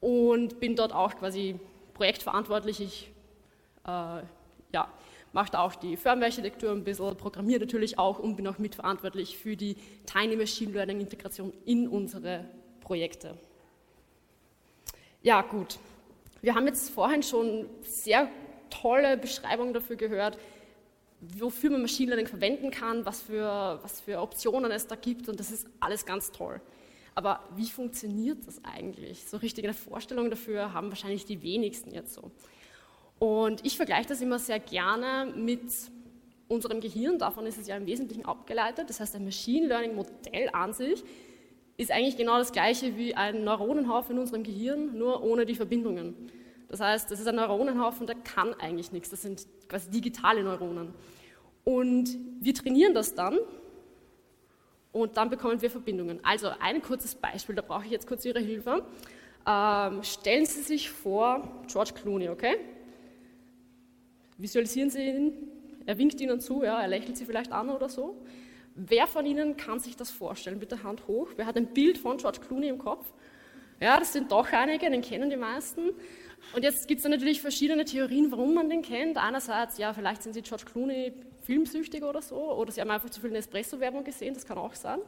Und 0.00 0.60
bin 0.60 0.76
dort 0.76 0.92
auch 0.92 1.16
quasi 1.16 1.58
projektverantwortlich. 1.94 2.80
Ich 2.80 3.10
äh, 3.84 4.22
ja, 4.72 4.88
mache 5.32 5.50
da 5.52 5.60
auch 5.60 5.74
die 5.74 5.96
Firmware-Architektur 5.96 6.70
ein 6.70 6.84
bisschen, 6.84 7.16
programmiere 7.16 7.60
natürlich 7.60 7.98
auch 7.98 8.20
und 8.20 8.36
bin 8.36 8.46
auch 8.46 8.58
mitverantwortlich 8.58 9.36
für 9.36 9.56
die 9.56 9.76
Tiny 10.06 10.36
Machine 10.36 10.72
Learning-Integration 10.72 11.52
in 11.64 11.88
unsere 11.88 12.44
Projekte. 12.86 13.36
Ja, 15.20 15.42
gut. 15.42 15.80
Wir 16.40 16.54
haben 16.54 16.68
jetzt 16.68 16.90
vorhin 16.90 17.24
schon 17.24 17.68
sehr 17.82 18.28
tolle 18.70 19.16
Beschreibungen 19.16 19.74
dafür 19.74 19.96
gehört, 19.96 20.38
wofür 21.20 21.70
man 21.70 21.82
Machine 21.82 22.10
Learning 22.10 22.28
verwenden 22.28 22.70
kann, 22.70 23.04
was 23.04 23.22
für, 23.22 23.80
was 23.82 24.00
für 24.00 24.20
Optionen 24.20 24.70
es 24.70 24.86
da 24.86 24.94
gibt 24.94 25.28
und 25.28 25.40
das 25.40 25.50
ist 25.50 25.66
alles 25.80 26.06
ganz 26.06 26.30
toll. 26.30 26.60
Aber 27.16 27.40
wie 27.56 27.68
funktioniert 27.68 28.46
das 28.46 28.60
eigentlich? 28.64 29.24
So 29.24 29.38
richtige 29.38 29.74
Vorstellungen 29.74 30.30
dafür 30.30 30.72
haben 30.72 30.90
wahrscheinlich 30.90 31.24
die 31.24 31.42
wenigsten 31.42 31.92
jetzt 31.92 32.14
so. 32.14 32.30
Und 33.18 33.66
ich 33.66 33.76
vergleiche 33.76 34.10
das 34.10 34.20
immer 34.20 34.38
sehr 34.38 34.60
gerne 34.60 35.32
mit 35.34 35.72
unserem 36.46 36.80
Gehirn, 36.80 37.18
davon 37.18 37.46
ist 37.46 37.58
es 37.58 37.66
ja 37.66 37.76
im 37.76 37.86
Wesentlichen 37.86 38.24
abgeleitet. 38.26 38.88
Das 38.90 39.00
heißt, 39.00 39.16
ein 39.16 39.24
Machine 39.24 39.66
Learning 39.66 39.96
Modell 39.96 40.50
an 40.52 40.72
sich 40.72 41.02
ist 41.76 41.90
eigentlich 41.90 42.16
genau 42.16 42.38
das 42.38 42.52
gleiche 42.52 42.96
wie 42.96 43.14
ein 43.14 43.44
Neuronenhaufen 43.44 44.16
in 44.16 44.20
unserem 44.20 44.42
Gehirn, 44.42 44.96
nur 44.96 45.22
ohne 45.22 45.44
die 45.44 45.54
Verbindungen. 45.54 46.14
Das 46.68 46.80
heißt, 46.80 47.10
das 47.10 47.20
ist 47.20 47.26
ein 47.26 47.36
Neuronenhaufen, 47.36 48.06
der 48.06 48.16
kann 48.16 48.54
eigentlich 48.54 48.92
nichts. 48.92 49.10
Das 49.10 49.22
sind 49.22 49.46
quasi 49.68 49.90
digitale 49.90 50.42
Neuronen. 50.42 50.94
Und 51.64 52.16
wir 52.40 52.54
trainieren 52.54 52.94
das 52.94 53.14
dann 53.14 53.38
und 54.92 55.16
dann 55.16 55.28
bekommen 55.28 55.60
wir 55.60 55.70
Verbindungen. 55.70 56.20
Also 56.22 56.50
ein 56.60 56.80
kurzes 56.80 57.14
Beispiel, 57.14 57.54
da 57.54 57.62
brauche 57.62 57.84
ich 57.84 57.90
jetzt 57.90 58.06
kurz 58.06 58.24
Ihre 58.24 58.40
Hilfe. 58.40 58.84
Ähm, 59.46 60.02
stellen 60.02 60.46
Sie 60.46 60.62
sich 60.62 60.90
vor, 60.90 61.62
George 61.70 61.92
Clooney, 61.94 62.28
okay? 62.28 62.56
Visualisieren 64.38 64.90
Sie 64.90 65.08
ihn, 65.08 65.32
er 65.86 65.98
winkt 65.98 66.20
Ihnen 66.20 66.40
zu, 66.40 66.64
ja, 66.64 66.80
er 66.80 66.88
lächelt 66.88 67.16
Sie 67.16 67.24
vielleicht 67.24 67.52
an 67.52 67.68
oder 67.68 67.88
so. 67.88 68.16
Wer 68.78 69.06
von 69.06 69.24
Ihnen 69.24 69.56
kann 69.56 69.80
sich 69.80 69.96
das 69.96 70.10
vorstellen? 70.10 70.58
Bitte 70.58 70.82
Hand 70.82 71.08
hoch. 71.08 71.28
Wer 71.36 71.46
hat 71.46 71.56
ein 71.56 71.72
Bild 71.72 71.96
von 71.96 72.18
George 72.18 72.40
Clooney 72.46 72.68
im 72.68 72.76
Kopf? 72.76 73.06
Ja, 73.80 73.98
das 73.98 74.12
sind 74.12 74.30
doch 74.30 74.52
einige, 74.52 74.90
den 74.90 75.00
kennen 75.00 75.30
die 75.30 75.36
meisten. 75.36 75.92
Und 76.54 76.62
jetzt 76.62 76.86
gibt 76.86 77.00
es 77.00 77.08
natürlich 77.08 77.40
verschiedene 77.40 77.86
Theorien, 77.86 78.30
warum 78.30 78.52
man 78.52 78.68
den 78.68 78.82
kennt. 78.82 79.16
Einerseits, 79.16 79.78
ja, 79.78 79.94
vielleicht 79.94 80.22
sind 80.22 80.34
Sie 80.34 80.42
George 80.42 80.64
Clooney 80.70 81.14
filmsüchtig 81.40 82.02
oder 82.02 82.20
so, 82.20 82.36
oder 82.36 82.70
Sie 82.70 82.82
haben 82.82 82.90
einfach 82.90 83.08
zu 83.08 83.18
viel 83.18 83.34
Espresso-Werbung 83.34 84.04
gesehen, 84.04 84.34
das 84.34 84.44
kann 84.44 84.58
auch 84.58 84.74
sein. 84.74 85.00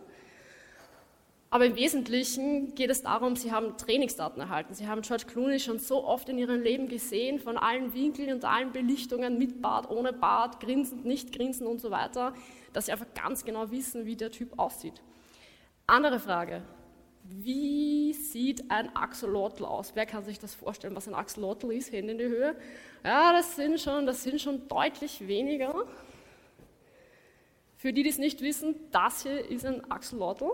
Aber 1.50 1.66
im 1.66 1.76
Wesentlichen 1.76 2.74
geht 2.74 2.88
es 2.88 3.02
darum, 3.02 3.36
Sie 3.36 3.52
haben 3.52 3.76
Trainingsdaten 3.76 4.40
erhalten. 4.40 4.72
Sie 4.72 4.86
haben 4.86 5.02
George 5.02 5.24
Clooney 5.26 5.60
schon 5.60 5.78
so 5.78 6.04
oft 6.04 6.28
in 6.30 6.38
Ihrem 6.38 6.62
Leben 6.62 6.88
gesehen, 6.88 7.38
von 7.38 7.58
allen 7.58 7.92
Winkeln 7.92 8.32
und 8.32 8.44
allen 8.46 8.72
Belichtungen, 8.72 9.38
mit 9.38 9.60
Bart, 9.60 9.90
ohne 9.90 10.14
Bart, 10.14 10.60
grinsend, 10.60 11.04
nicht 11.04 11.32
grinsend 11.32 11.68
und 11.68 11.80
so 11.82 11.90
weiter 11.90 12.32
dass 12.72 12.86
sie 12.86 12.92
einfach 12.92 13.12
ganz 13.14 13.44
genau 13.44 13.70
wissen, 13.70 14.06
wie 14.06 14.16
der 14.16 14.30
Typ 14.30 14.58
aussieht. 14.58 15.00
Andere 15.86 16.20
Frage. 16.20 16.62
Wie 17.24 18.14
sieht 18.14 18.70
ein 18.70 18.94
Axolotl 18.96 19.64
aus? 19.64 19.92
Wer 19.94 20.06
kann 20.06 20.24
sich 20.24 20.38
das 20.38 20.54
vorstellen, 20.54 20.94
was 20.94 21.08
ein 21.08 21.14
Axolotl 21.14 21.72
ist? 21.72 21.92
Hände 21.92 22.12
in 22.12 22.18
die 22.18 22.24
Höhe. 22.24 22.56
Ja, 23.04 23.32
das 23.32 23.56
sind 23.56 23.78
schon, 23.80 24.06
das 24.06 24.22
sind 24.22 24.40
schon 24.40 24.66
deutlich 24.68 25.26
weniger. 25.26 25.84
Für 27.76 27.92
die, 27.92 28.02
die 28.02 28.08
es 28.08 28.18
nicht 28.18 28.40
wissen, 28.40 28.74
das 28.90 29.22
hier 29.22 29.48
ist 29.48 29.64
ein 29.64 29.90
Axolotl. 29.90 30.50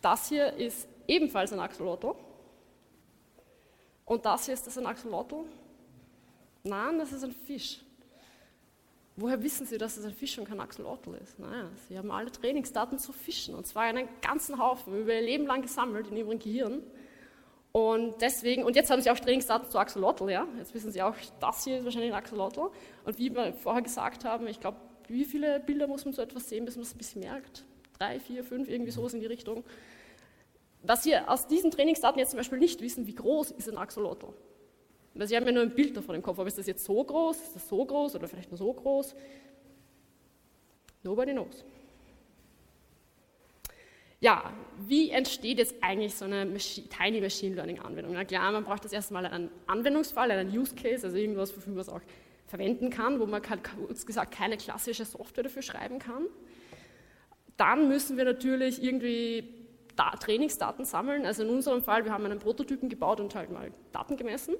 Das 0.00 0.28
hier 0.28 0.52
ist 0.54 0.88
ebenfalls 1.06 1.52
ein 1.52 1.60
Axolotl. 1.60 2.14
Und 4.04 4.24
das 4.24 4.46
hier 4.46 4.54
ist 4.54 4.66
das 4.66 4.78
ein 4.78 4.86
Axolotl? 4.86 5.44
Nein, 6.64 6.98
das 6.98 7.12
ist 7.12 7.24
ein 7.24 7.32
Fisch. 7.32 7.80
Woher 9.16 9.42
wissen 9.42 9.66
Sie, 9.66 9.76
dass 9.76 9.98
es 9.98 10.04
ein 10.06 10.14
Fisch 10.14 10.38
und 10.38 10.48
kein 10.48 10.60
Axolotl 10.60 11.14
ist? 11.22 11.38
Naja, 11.38 11.68
Sie 11.88 11.98
haben 11.98 12.10
alle 12.10 12.32
Trainingsdaten 12.32 12.98
zu 12.98 13.12
Fischen 13.12 13.54
und 13.54 13.66
zwar 13.66 13.82
einen 13.82 14.08
ganzen 14.22 14.58
Haufen 14.58 14.98
über 14.98 15.12
ihr 15.12 15.20
Leben 15.20 15.46
lang 15.46 15.60
gesammelt 15.60 16.08
in 16.08 16.16
Ihrem 16.16 16.38
Gehirn. 16.38 16.82
Und 17.72 18.20
deswegen, 18.20 18.64
und 18.64 18.76
jetzt 18.76 18.90
haben 18.90 19.02
Sie 19.02 19.10
auch 19.10 19.18
Trainingsdaten 19.18 19.70
zu 19.70 19.78
Axolotl, 19.78 20.30
ja? 20.30 20.46
Jetzt 20.58 20.74
wissen 20.74 20.92
Sie 20.92 21.02
auch, 21.02 21.14
das 21.40 21.64
hier 21.64 21.78
ist 21.78 21.84
wahrscheinlich 21.84 22.12
ein 22.12 22.18
Axolotl. 22.18 22.70
Und 23.04 23.18
wie 23.18 23.34
wir 23.34 23.52
vorher 23.52 23.82
gesagt 23.82 24.24
haben, 24.24 24.46
ich 24.46 24.60
glaube, 24.60 24.78
wie 25.08 25.24
viele 25.24 25.60
Bilder 25.60 25.86
muss 25.86 26.04
man 26.04 26.14
so 26.14 26.22
etwas 26.22 26.48
sehen, 26.48 26.64
bis 26.64 26.76
man 26.76 26.82
es 26.82 26.94
ein 26.94 26.98
bisschen 26.98 27.20
merkt? 27.20 27.64
Drei, 27.98 28.18
vier, 28.18 28.44
fünf, 28.44 28.68
irgendwie 28.68 28.92
sowas 28.92 29.12
in 29.14 29.20
die 29.20 29.26
Richtung. 29.26 29.64
Was 30.82 31.02
Sie 31.02 31.16
aus 31.16 31.46
diesen 31.46 31.70
Trainingsdaten 31.70 32.18
jetzt 32.18 32.30
zum 32.30 32.38
Beispiel 32.38 32.58
nicht 32.58 32.80
wissen, 32.80 33.06
wie 33.06 33.14
groß 33.14 33.52
ist 33.52 33.68
ein 33.68 33.78
Axolotl? 33.78 34.32
Weil 35.14 35.26
Sie 35.26 35.36
haben 35.36 35.46
ja 35.46 35.52
nur 35.52 35.62
ein 35.62 35.74
Bild 35.74 35.96
davon 35.96 36.14
im 36.14 36.22
Kopf, 36.22 36.38
aber 36.38 36.48
ist 36.48 36.58
das 36.58 36.66
jetzt 36.66 36.84
so 36.84 37.02
groß, 37.04 37.42
ist 37.42 37.54
das 37.54 37.68
so 37.68 37.84
groß 37.84 38.14
oder 38.14 38.28
vielleicht 38.28 38.50
nur 38.50 38.58
so 38.58 38.72
groß? 38.72 39.14
Nobody 41.02 41.32
knows. 41.32 41.64
Ja, 44.20 44.52
wie 44.86 45.10
entsteht 45.10 45.58
jetzt 45.58 45.74
eigentlich 45.80 46.14
so 46.14 46.24
eine 46.24 46.46
Tiny 46.54 47.20
Machine 47.20 47.56
Learning 47.56 47.80
Anwendung? 47.80 48.14
Na 48.14 48.24
klar, 48.24 48.52
man 48.52 48.62
braucht 48.62 48.84
das 48.84 48.92
erstmal 48.92 49.26
einen 49.26 49.50
Anwendungsfall, 49.66 50.30
einen 50.30 50.56
Use 50.56 50.76
Case, 50.76 51.04
also 51.04 51.16
irgendwas, 51.16 51.54
wofür 51.56 51.72
man 51.72 51.80
es 51.80 51.88
auch 51.88 52.00
verwenden 52.46 52.88
kann, 52.88 53.18
wo 53.18 53.26
man 53.26 53.42
kurz 53.42 54.06
gesagt 54.06 54.32
keine 54.32 54.56
klassische 54.56 55.04
Software 55.04 55.44
dafür 55.44 55.62
schreiben 55.62 55.98
kann. 55.98 56.26
Dann 57.56 57.88
müssen 57.88 58.16
wir 58.16 58.24
natürlich 58.24 58.82
irgendwie 58.82 59.48
Trainingsdaten 59.96 60.84
sammeln. 60.84 61.26
Also 61.26 61.42
in 61.42 61.50
unserem 61.50 61.82
Fall, 61.82 62.04
wir 62.04 62.12
haben 62.12 62.24
einen 62.24 62.38
Prototypen 62.38 62.88
gebaut 62.88 63.20
und 63.20 63.34
halt 63.34 63.50
mal 63.50 63.72
Daten 63.90 64.16
gemessen. 64.16 64.54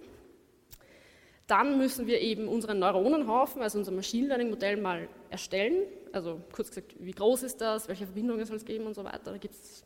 Dann 1.53 1.77
müssen 1.77 2.07
wir 2.07 2.19
eben 2.23 2.49
unseren 2.49 2.79
Neuronenhaufen, 2.79 3.61
also 3.61 3.79
unser 3.79 3.93
Machine 3.93 4.29
Learning 4.29 4.49
Modell 4.49 4.79
mal 4.79 5.07
erstellen. 5.29 5.83
Also 6.11 6.41
kurz 6.51 6.71
gesagt, 6.71 6.95
wie 6.99 7.11
groß 7.11 7.43
ist 7.43 7.61
das, 7.61 7.88
welche 7.88 8.07
Verbindungen 8.07 8.43
soll 8.47 8.57
es 8.57 8.65
geben 8.65 8.87
und 8.87 8.95
so 8.95 9.05
weiter. 9.05 9.33
Da 9.33 9.37
gibt's, 9.37 9.85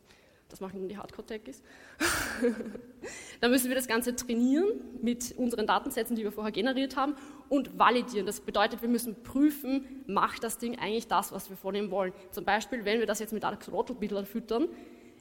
das 0.49 0.61
machen 0.61 0.89
die 0.89 0.97
Hardcore-Techies. 0.97 1.65
Dann 3.41 3.51
müssen 3.51 3.67
wir 3.67 3.75
das 3.75 3.89
Ganze 3.89 4.15
trainieren 4.15 4.69
mit 5.03 5.35
unseren 5.37 5.67
Datensätzen, 5.67 6.15
die 6.15 6.23
wir 6.23 6.31
vorher 6.31 6.53
generiert 6.53 6.95
haben 6.95 7.17
und 7.49 7.77
validieren. 7.77 8.27
Das 8.27 8.39
bedeutet, 8.39 8.81
wir 8.81 8.89
müssen 8.89 9.25
prüfen, 9.25 10.05
macht 10.07 10.45
das 10.45 10.59
Ding 10.59 10.79
eigentlich 10.79 11.09
das, 11.09 11.33
was 11.33 11.51
wir 11.51 11.57
von 11.57 11.75
ihm 11.75 11.91
wollen. 11.91 12.13
Zum 12.31 12.45
Beispiel, 12.45 12.85
wenn 12.85 13.01
wir 13.01 13.07
das 13.07 13.19
jetzt 13.19 13.33
mit 13.33 13.45
Axolotl-Bildern 13.45 14.25
füttern, 14.25 14.69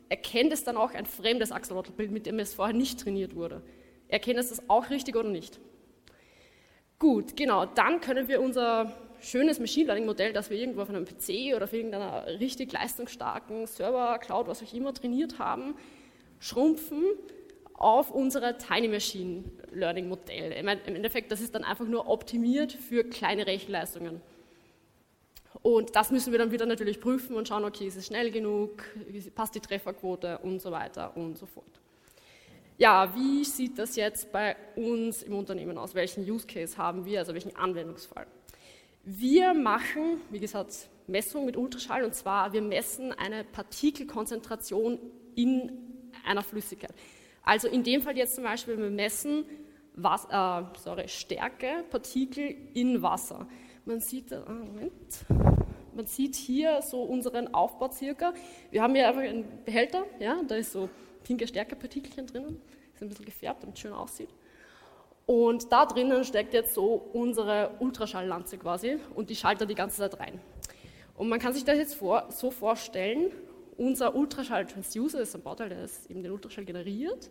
erkennt 0.10 0.54
es 0.54 0.64
dann 0.64 0.78
auch 0.78 0.94
ein 0.94 1.08
fremdes 1.08 1.52
Axolotl-Bild, 1.52 2.12
mit 2.12 2.28
dem 2.28 2.38
es 2.38 2.54
vorher 2.54 2.76
nicht 2.76 3.00
trainiert 3.00 3.36
wurde. 3.36 3.64
Erkennt 4.10 4.38
es 4.38 4.50
das 4.50 4.70
auch 4.70 4.92
richtig 4.92 5.16
oder 5.16 5.30
nicht? 5.30 5.60
Gut, 7.06 7.38
genau, 7.38 7.68
dann 7.68 8.02
können 8.02 8.28
wir 8.28 8.42
unser 8.42 8.92
schönes 9.22 9.60
Machine 9.60 9.86
Learning 9.86 10.08
Modell, 10.08 10.34
das 10.34 10.50
wir 10.50 10.58
irgendwo 10.58 10.82
auf 10.82 10.90
einem 10.90 11.06
PC 11.06 11.56
oder 11.56 11.66
auf 11.66 11.74
irgendeiner 11.74 12.26
richtig 12.40 12.72
leistungsstarken 12.74 13.68
Server, 13.68 14.18
Cloud, 14.18 14.48
was 14.48 14.64
auch 14.64 14.74
immer 14.74 14.92
trainiert 14.92 15.38
haben, 15.38 15.76
schrumpfen 16.40 17.04
auf 17.76 18.10
unsere 18.10 18.58
Tiny 18.58 18.88
Machine 18.88 19.44
Learning 19.72 20.10
Modell. 20.10 20.52
Im 20.54 20.68
Endeffekt, 20.68 21.32
das 21.32 21.42
ist 21.42 21.54
dann 21.54 21.64
einfach 21.64 21.86
nur 21.86 22.10
optimiert 22.10 22.72
für 22.72 23.04
kleine 23.04 23.46
Rechenleistungen. 23.46 24.20
Und 25.62 25.96
das 25.96 26.10
müssen 26.10 26.32
wir 26.32 26.40
dann 26.40 26.52
wieder 26.52 26.66
natürlich 26.66 27.00
prüfen 27.00 27.36
und 27.36 27.48
schauen, 27.48 27.66
okay, 27.66 27.86
ist 27.86 27.98
es 27.98 28.08
schnell 28.08 28.32
genug, 28.32 28.84
passt 29.36 29.54
die 29.54 29.60
Trefferquote 29.60 30.40
und 30.40 30.60
so 30.60 30.72
weiter 30.72 31.16
und 31.16 31.38
so 31.38 31.46
fort. 31.46 31.68
Ja, 32.78 33.16
wie 33.16 33.46
sieht 33.46 33.80
das 33.80 33.96
jetzt 33.96 34.34
bei 34.34 34.58
uns 34.76 35.24
im 35.24 35.34
Unternehmen 35.34 35.78
aus? 35.78 35.96
Welchen 35.96 36.30
Use 36.30 36.46
Case 36.46 36.78
haben 36.78 37.06
wir, 37.06 37.20
also 37.20 37.34
welchen 37.34 37.56
Anwendungsfall? 37.56 38.28
Wir 39.06 39.54
machen, 39.54 40.20
wie 40.30 40.40
gesagt, 40.40 40.90
Messungen 41.08 41.46
mit 41.46 41.56
Ultraschall 41.56 42.04
und 42.04 42.14
zwar 42.14 42.52
wir 42.52 42.62
messen 42.62 43.14
eine 43.14 43.46
Partikelkonzentration 43.46 45.00
in 45.36 45.72
einer 46.26 46.42
Flüssigkeit. 46.42 46.94
Also 47.44 47.70
in 47.70 47.84
dem 47.84 48.02
Fall 48.02 48.18
jetzt 48.18 48.36
zum 48.36 48.44
Beispiel, 48.44 48.78
wir 48.78 48.90
messen 48.90 49.46
Was, 49.94 50.26
äh, 50.26 50.64
sorry, 50.78 51.08
Stärke, 51.08 51.86
Partikel 51.90 52.56
in 52.74 53.02
Wasser. 53.02 53.48
Man 53.86 54.02
sieht, 54.02 54.34
äh, 54.34 54.40
Moment, 54.40 55.26
man 55.96 56.06
sieht 56.08 56.36
hier 56.36 56.82
so 56.82 57.04
unseren 57.04 57.54
Aufbau 57.54 57.90
circa. 57.90 58.34
Wir 58.70 58.82
haben 58.82 58.96
hier 58.96 59.08
einfach 59.08 59.22
einen 59.22 59.46
Behälter, 59.64 60.04
ja, 60.20 60.42
da 60.46 60.56
ist 60.56 60.74
so 60.74 60.90
pinke 61.26 61.48
Stärkepartikelchen 61.48 62.28
drinnen. 62.28 62.62
Ist 62.94 63.02
ein 63.02 63.10
bisschen 63.10 63.26
gefärbt, 63.26 63.64
damit 63.64 63.76
es 63.76 63.82
schön 63.82 63.92
aussieht. 63.92 64.30
Und 65.26 65.72
da 65.72 65.86
drinnen 65.86 66.24
steckt 66.24 66.54
jetzt 66.54 66.74
so 66.74 67.10
unsere 67.12 67.72
Ultraschalllanze 67.80 68.58
quasi 68.58 68.98
und 69.16 69.30
die 69.30 69.36
schaltet 69.36 69.70
die 69.70 69.76
ganze 69.76 69.98
Zeit 69.98 70.20
rein. 70.20 70.40
Und 71.18 71.28
man 71.30 71.40
kann 71.40 71.54
sich 71.54 71.66
das 71.66 71.78
jetzt 71.78 71.96
vor, 71.96 72.28
so 72.30 72.52
vorstellen, 72.52 73.32
unser 73.78 74.16
Ultraschall-Transducer, 74.16 75.20
das 75.20 75.30
ist 75.30 75.36
ein 75.36 75.42
Bauteil, 75.42 75.70
der 75.70 75.90
eben 76.10 76.22
den 76.22 76.32
Ultraschall 76.32 76.64
generiert, 76.64 77.30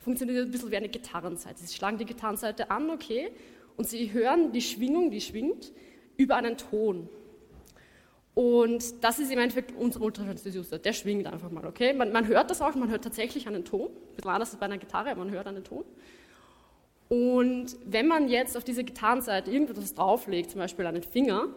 funktioniert 0.00 0.46
ein 0.46 0.50
bisschen 0.50 0.70
wie 0.70 0.76
eine 0.76 0.88
Gitarrenseite. 0.88 1.60
Sie 1.60 1.74
schlagen 1.74 1.98
die 1.98 2.04
Gitarrenseite 2.04 2.70
an, 2.70 2.90
okay, 2.90 3.30
und 3.76 3.88
Sie 3.88 4.12
hören 4.12 4.52
die 4.52 4.62
Schwingung, 4.62 5.10
die 5.10 5.20
schwingt, 5.20 5.72
über 6.16 6.36
einen 6.36 6.56
Ton. 6.56 7.08
Und 8.36 9.02
das 9.02 9.18
ist 9.18 9.32
im 9.32 9.38
Endeffekt 9.38 9.72
unser 9.78 10.02
Ultraschalltransducer, 10.02 10.78
der 10.78 10.92
schwingt 10.92 11.26
einfach 11.26 11.50
mal, 11.50 11.64
okay? 11.64 11.94
Man, 11.94 12.12
man, 12.12 12.26
hört 12.26 12.50
das 12.50 12.60
auch, 12.60 12.74
man 12.74 12.90
hört 12.90 13.02
tatsächlich 13.02 13.48
einen 13.48 13.64
Ton, 13.64 13.86
ein 13.86 14.14
bisschen 14.14 14.30
anders 14.30 14.54
bei 14.56 14.66
einer 14.66 14.76
Gitarre, 14.76 15.14
man 15.16 15.30
hört 15.30 15.46
einen 15.46 15.64
Ton. 15.64 15.86
Und 17.08 17.78
wenn 17.86 18.06
man 18.06 18.28
jetzt 18.28 18.54
auf 18.54 18.62
diese 18.62 18.84
Gitarrenseite 18.84 19.50
irgendetwas 19.50 19.94
drauflegt, 19.94 20.50
zum 20.50 20.58
Beispiel 20.58 20.84
einen 20.84 21.02
Finger, 21.02 21.48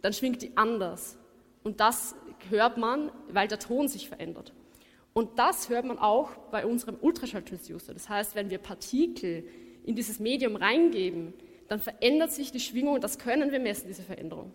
dann 0.00 0.14
schwingt 0.14 0.40
die 0.40 0.56
anders. 0.56 1.18
Und 1.62 1.80
das 1.80 2.14
hört 2.48 2.78
man, 2.78 3.12
weil 3.28 3.46
der 3.46 3.58
Ton 3.58 3.88
sich 3.88 4.08
verändert. 4.08 4.54
Und 5.12 5.38
das 5.38 5.68
hört 5.68 5.84
man 5.84 5.98
auch 5.98 6.30
bei 6.50 6.64
unserem 6.64 6.96
Ultraschalltransducer. 7.02 7.92
Das 7.92 8.08
heißt, 8.08 8.34
wenn 8.34 8.48
wir 8.48 8.56
Partikel 8.56 9.44
in 9.84 9.94
dieses 9.94 10.20
Medium 10.20 10.56
reingeben, 10.56 11.34
dann 11.68 11.80
verändert 11.80 12.32
sich 12.32 12.50
die 12.50 12.60
Schwingung 12.60 12.94
und 12.94 13.04
das 13.04 13.18
können 13.18 13.52
wir 13.52 13.60
messen, 13.60 13.88
diese 13.88 14.02
Veränderung. 14.02 14.54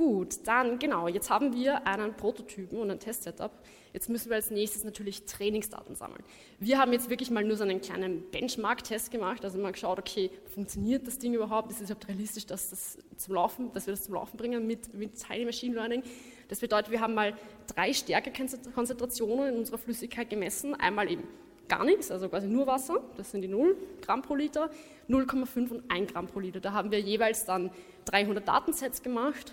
Gut, 0.00 0.38
dann 0.44 0.78
genau, 0.78 1.08
jetzt 1.08 1.28
haben 1.28 1.54
wir 1.54 1.86
einen 1.86 2.14
Prototypen 2.14 2.78
und 2.78 2.90
ein 2.90 2.98
Testsetup. 2.98 3.50
Jetzt 3.92 4.08
müssen 4.08 4.30
wir 4.30 4.36
als 4.36 4.50
nächstes 4.50 4.82
natürlich 4.82 5.26
Trainingsdaten 5.26 5.94
sammeln. 5.94 6.24
Wir 6.58 6.78
haben 6.78 6.94
jetzt 6.94 7.10
wirklich 7.10 7.30
mal 7.30 7.44
nur 7.44 7.58
so 7.58 7.64
einen 7.64 7.82
kleinen 7.82 8.22
Benchmark-Test 8.30 9.10
gemacht, 9.10 9.44
also 9.44 9.58
mal 9.58 9.72
geschaut, 9.72 9.98
okay, 9.98 10.30
funktioniert 10.54 11.06
das 11.06 11.18
Ding 11.18 11.34
überhaupt? 11.34 11.70
Ist 11.70 11.82
es 11.82 11.90
überhaupt 11.90 12.08
realistisch, 12.08 12.46
dass, 12.46 12.70
das 12.70 12.96
zum 13.18 13.34
Laufen, 13.34 13.74
dass 13.74 13.86
wir 13.86 13.92
das 13.92 14.04
zum 14.04 14.14
Laufen 14.14 14.38
bringen 14.38 14.66
mit, 14.66 14.94
mit 14.94 15.22
Tiny 15.22 15.44
Machine 15.44 15.74
Learning? 15.74 16.02
Das 16.48 16.60
bedeutet, 16.60 16.90
wir 16.90 17.02
haben 17.02 17.12
mal 17.12 17.34
drei 17.66 17.92
Stärkekonzentrationen 17.92 19.52
in 19.52 19.58
unserer 19.58 19.76
Flüssigkeit 19.76 20.30
gemessen. 20.30 20.74
Einmal 20.76 21.10
eben 21.10 21.24
gar 21.68 21.84
nichts, 21.84 22.10
also 22.10 22.30
quasi 22.30 22.48
nur 22.48 22.66
Wasser, 22.66 23.02
das 23.18 23.30
sind 23.32 23.42
die 23.42 23.48
0 23.48 23.76
Gramm 24.00 24.22
pro 24.22 24.34
Liter, 24.34 24.70
0,5 25.10 25.70
und 25.70 25.90
1 25.90 26.10
Gramm 26.10 26.26
pro 26.26 26.40
Liter. 26.40 26.60
Da 26.60 26.72
haben 26.72 26.90
wir 26.90 27.00
jeweils 27.00 27.44
dann 27.44 27.70
300 28.06 28.48
Datensets 28.48 29.02
gemacht, 29.02 29.52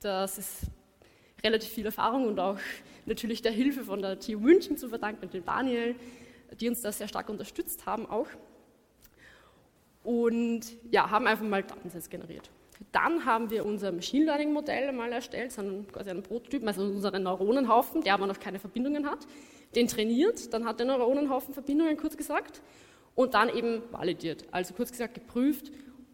das 0.00 0.38
ist 0.38 0.62
relativ 1.42 1.70
viel 1.70 1.86
Erfahrung 1.86 2.26
und 2.26 2.38
auch 2.38 2.58
natürlich 3.06 3.42
der 3.42 3.52
Hilfe 3.52 3.84
von 3.84 4.02
der 4.02 4.18
TU 4.18 4.38
München 4.38 4.76
zu 4.76 4.88
verdanken 4.88 5.24
und 5.26 5.34
dem 5.34 5.44
Daniel, 5.44 5.94
die 6.60 6.68
uns 6.68 6.80
da 6.80 6.92
sehr 6.92 7.08
stark 7.08 7.28
unterstützt 7.28 7.86
haben 7.86 8.06
auch. 8.06 8.28
Und 10.02 10.62
ja, 10.90 11.10
haben 11.10 11.26
einfach 11.26 11.44
mal 11.44 11.62
Datensets 11.62 12.08
generiert. 12.08 12.50
Dann 12.92 13.24
haben 13.24 13.50
wir 13.50 13.64
unser 13.64 13.90
Machine 13.90 14.26
Learning 14.26 14.52
Modell 14.52 14.92
mal 14.92 15.10
erstellt, 15.10 15.54
quasi 15.92 16.10
einen 16.10 16.22
Prototypen, 16.22 16.68
also 16.68 16.82
unseren 16.82 17.22
Neuronenhaufen, 17.22 18.02
der 18.02 18.14
aber 18.14 18.26
noch 18.26 18.38
keine 18.38 18.58
Verbindungen 18.58 19.06
hat, 19.06 19.26
den 19.74 19.88
trainiert, 19.88 20.52
dann 20.52 20.64
hat 20.64 20.78
der 20.78 20.86
Neuronenhaufen 20.86 21.54
Verbindungen, 21.54 21.96
kurz 21.96 22.16
gesagt, 22.16 22.62
und 23.14 23.34
dann 23.34 23.48
eben 23.48 23.82
validiert, 23.90 24.44
also 24.50 24.74
kurz 24.74 24.92
gesagt 24.92 25.14
geprüft, 25.14 25.72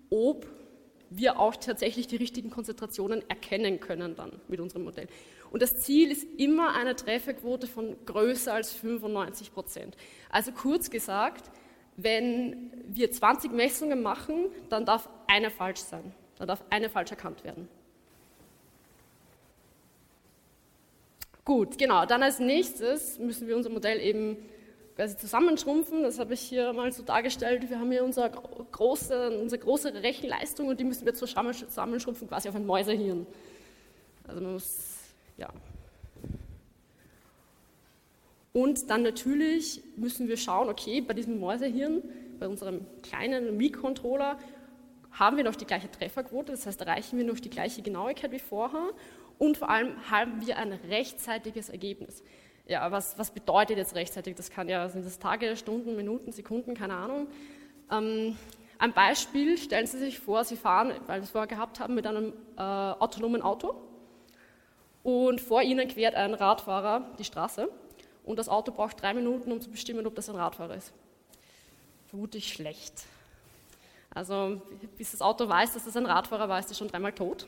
ob 0.08 0.46
wir 1.16 1.38
auch 1.38 1.56
tatsächlich 1.56 2.06
die 2.06 2.16
richtigen 2.16 2.50
Konzentrationen 2.50 3.22
erkennen 3.28 3.80
können 3.80 4.16
dann 4.16 4.32
mit 4.48 4.60
unserem 4.60 4.84
Modell. 4.84 5.08
Und 5.50 5.60
das 5.60 5.80
Ziel 5.80 6.10
ist 6.10 6.26
immer 6.38 6.74
eine 6.74 6.96
Trefferquote 6.96 7.66
von 7.66 7.96
größer 8.06 8.54
als 8.54 8.72
95 8.72 9.52
Prozent. 9.52 9.96
Also 10.30 10.52
kurz 10.52 10.90
gesagt, 10.90 11.50
wenn 11.96 12.70
wir 12.86 13.10
20 13.10 13.52
Messungen 13.52 14.02
machen, 14.02 14.46
dann 14.70 14.86
darf 14.86 15.08
eine 15.26 15.50
falsch 15.50 15.80
sein. 15.80 16.14
Dann 16.38 16.48
darf 16.48 16.64
eine 16.70 16.88
falsch 16.88 17.10
erkannt 17.10 17.44
werden. 17.44 17.68
Gut, 21.44 21.76
genau. 21.76 22.06
Dann 22.06 22.22
als 22.22 22.38
nächstes 22.38 23.18
müssen 23.18 23.46
wir 23.46 23.56
unser 23.56 23.70
Modell 23.70 24.00
eben 24.00 24.36
quasi 24.96 25.16
zusammenschrumpfen. 25.16 26.02
Das 26.02 26.18
habe 26.18 26.34
ich 26.34 26.40
hier 26.40 26.72
mal 26.72 26.92
so 26.92 27.02
dargestellt. 27.02 27.68
Wir 27.68 27.78
haben 27.78 27.90
hier 27.90 28.04
unsere 28.04 28.30
große, 28.30 29.38
unsere 29.40 29.60
große 29.60 29.94
Rechenleistung 29.94 30.68
und 30.68 30.80
die 30.80 30.84
müssen 30.84 31.06
wir 31.06 31.14
zusammenschrumpfen 31.14 32.28
quasi 32.28 32.48
auf 32.48 32.54
ein 32.54 32.66
Mäusehirn. 32.66 33.26
Also 34.26 34.40
man 34.40 34.52
muss, 34.54 34.98
ja. 35.36 35.48
Und 38.52 38.90
dann 38.90 39.02
natürlich 39.02 39.82
müssen 39.96 40.28
wir 40.28 40.36
schauen, 40.36 40.68
okay, 40.68 41.00
bei 41.00 41.14
diesem 41.14 41.40
Mäusehirn, 41.40 42.02
bei 42.38 42.46
unserem 42.46 42.86
kleinen 43.02 43.56
Mikrocontroller, 43.56 44.38
haben 45.12 45.36
wir 45.36 45.44
noch 45.44 45.56
die 45.56 45.66
gleiche 45.66 45.90
Trefferquote, 45.90 46.52
das 46.52 46.66
heißt, 46.66 46.80
erreichen 46.80 47.18
wir 47.18 47.24
noch 47.24 47.38
die 47.38 47.50
gleiche 47.50 47.82
Genauigkeit 47.82 48.32
wie 48.32 48.38
vorher 48.38 48.90
und 49.38 49.58
vor 49.58 49.68
allem 49.68 50.10
haben 50.10 50.46
wir 50.46 50.56
ein 50.56 50.72
rechtzeitiges 50.72 51.68
Ergebnis 51.68 52.22
ja, 52.72 52.90
was, 52.90 53.18
was 53.18 53.30
bedeutet 53.30 53.76
jetzt 53.76 53.94
rechtzeitig? 53.94 54.34
Das 54.34 54.50
kann 54.50 54.68
ja, 54.68 54.88
sind 54.88 55.04
das 55.04 55.18
Tage, 55.18 55.56
Stunden, 55.56 55.94
Minuten, 55.94 56.32
Sekunden, 56.32 56.74
keine 56.74 56.94
Ahnung. 56.94 57.28
Ähm, 57.90 58.36
ein 58.78 58.92
Beispiel, 58.94 59.58
stellen 59.58 59.86
Sie 59.86 59.98
sich 59.98 60.18
vor, 60.18 60.42
Sie 60.44 60.56
fahren, 60.56 60.92
weil 61.06 61.20
wir 61.20 61.24
es 61.24 61.30
vorher 61.30 61.46
gehabt 61.46 61.78
haben, 61.78 61.94
mit 61.94 62.06
einem 62.06 62.32
äh, 62.56 62.62
autonomen 62.62 63.42
Auto 63.42 63.74
und 65.02 65.40
vor 65.40 65.62
Ihnen 65.62 65.86
quert 65.86 66.14
ein 66.14 66.34
Radfahrer 66.34 67.12
die 67.18 67.24
Straße 67.24 67.68
und 68.24 68.38
das 68.38 68.48
Auto 68.48 68.72
braucht 68.72 69.02
drei 69.02 69.12
Minuten, 69.12 69.52
um 69.52 69.60
zu 69.60 69.70
bestimmen, 69.70 70.06
ob 70.06 70.14
das 70.14 70.30
ein 70.30 70.36
Radfahrer 70.36 70.74
ist. 70.74 70.92
Vermutlich 72.08 72.52
schlecht. 72.52 73.04
Also 74.14 74.62
bis 74.96 75.12
das 75.12 75.20
Auto 75.20 75.48
weiß, 75.48 75.74
dass 75.74 75.84
das 75.84 75.96
ein 75.96 76.06
Radfahrer 76.06 76.48
war, 76.48 76.58
ist 76.58 76.70
es 76.70 76.78
schon 76.78 76.88
dreimal 76.88 77.12
tot. 77.12 77.46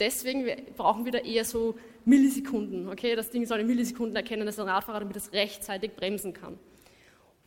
Deswegen 0.00 0.46
brauchen 0.76 1.04
wir 1.04 1.12
da 1.12 1.18
eher 1.18 1.44
so 1.44 1.76
Millisekunden. 2.04 2.88
Okay? 2.88 3.14
Das 3.14 3.30
Ding 3.30 3.46
soll 3.46 3.60
in 3.60 3.66
Millisekunden 3.66 4.16
erkennen, 4.16 4.46
dass 4.46 4.58
ein 4.58 4.68
Radfahrer 4.68 5.00
damit 5.00 5.16
es 5.16 5.32
rechtzeitig 5.32 5.92
bremsen 5.94 6.32
kann. 6.32 6.58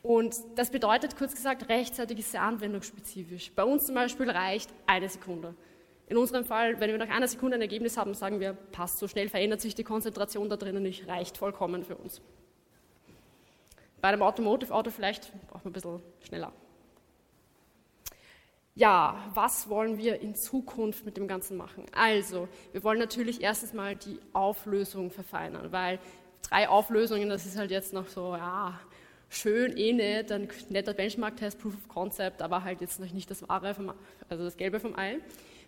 Und 0.02 0.36
das 0.56 0.70
bedeutet 0.70 1.18
kurz 1.18 1.36
gesagt, 1.36 1.68
rechtzeitig 1.70 2.20
ist 2.20 2.32
sehr 2.32 2.42
anwendungsspezifisch. 2.42 3.52
Bei 3.54 3.64
uns 3.64 3.86
zum 3.86 3.96
Beispiel 3.96 4.30
reicht 4.30 4.70
eine 4.86 5.10
Sekunde. 5.10 5.56
In 6.08 6.16
unserem 6.16 6.46
Fall, 6.46 6.80
wenn 6.80 6.90
wir 6.90 6.98
nach 6.98 7.10
einer 7.10 7.28
Sekunde 7.28 7.56
ein 7.56 7.62
Ergebnis 7.62 7.98
haben, 7.98 8.14
sagen 8.14 8.40
wir, 8.40 8.54
passt, 8.54 9.00
so 9.00 9.10
schnell 9.10 9.28
verändert 9.28 9.60
sich 9.60 9.76
die 9.76 9.84
Konzentration 9.84 10.48
da 10.48 10.56
drinnen 10.56 10.84
nicht, 10.84 11.08
reicht 11.08 11.38
vollkommen 11.38 11.84
für 11.84 11.98
uns. 11.98 12.22
Bei 14.00 14.10
einem 14.10 14.22
Automotive-Auto 14.22 14.92
vielleicht 14.92 15.34
braucht 15.48 15.66
man 15.66 15.72
ein 15.72 15.74
bisschen 15.74 16.02
schneller. 16.22 16.54
Ja, 18.78 19.18
was 19.34 19.70
wollen 19.70 19.98
wir 19.98 20.22
in 20.22 20.36
Zukunft 20.36 21.04
mit 21.04 21.18
dem 21.18 21.28
Ganzen 21.28 21.58
machen? 21.58 21.86
Also, 21.96 22.48
wir 22.74 22.84
wollen 22.84 23.00
natürlich 23.00 23.42
erstens 23.42 23.74
mal 23.74 23.96
die 23.96 24.20
Auflösung 24.34 25.10
verfeinern, 25.10 25.72
weil 25.72 25.98
drei 26.48 26.70
Auflösungen, 26.70 27.28
das 27.28 27.48
ist 27.48 27.58
halt 27.58 27.72
jetzt 27.72 27.92
noch 27.92 28.08
so, 28.08 28.36
ja, 28.36 28.80
schön, 29.30 29.76
eh 29.76 29.94
nett, 29.94 30.32
ein 30.32 30.48
netter 30.70 30.94
Benchmark-Test, 30.94 31.60
Proof 31.60 31.74
of 31.74 31.88
Concept, 31.88 32.44
aber 32.44 32.64
halt 32.64 32.80
jetzt 32.82 33.00
noch 33.00 33.12
nicht 33.12 33.32
das 33.32 33.50
Wahre, 33.50 33.74
vom, 33.74 33.94
also 34.30 34.44
das 34.44 34.58
Gelbe 34.58 34.80
vom 34.80 34.96
Ei. 34.96 35.22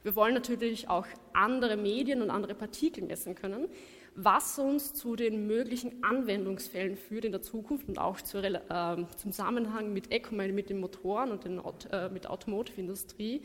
Wir 0.03 0.15
wollen 0.15 0.33
natürlich 0.33 0.87
auch 0.87 1.05
andere 1.33 1.75
Medien 1.75 2.21
und 2.21 2.29
andere 2.29 2.55
Partikel 2.55 3.03
messen 3.03 3.35
können, 3.35 3.67
was 4.15 4.57
uns 4.57 4.93
zu 4.93 5.15
den 5.15 5.47
möglichen 5.47 6.03
Anwendungsfällen 6.03 6.95
führt 6.95 7.25
in 7.25 7.31
der 7.31 7.41
Zukunft 7.41 7.87
und 7.87 7.99
auch 7.99 8.21
zur, 8.21 8.43
äh, 8.43 8.59
zum 9.17 9.31
Zusammenhang 9.31 9.93
mit 9.93 10.11
ECOMIL, 10.11 10.53
mit 10.53 10.69
den 10.69 10.79
Motoren 10.79 11.31
und 11.31 11.43
den, 11.43 11.61
äh, 11.91 12.09
mit 12.09 12.25
der 12.25 12.31
Automotive-Industrie, 12.31 13.41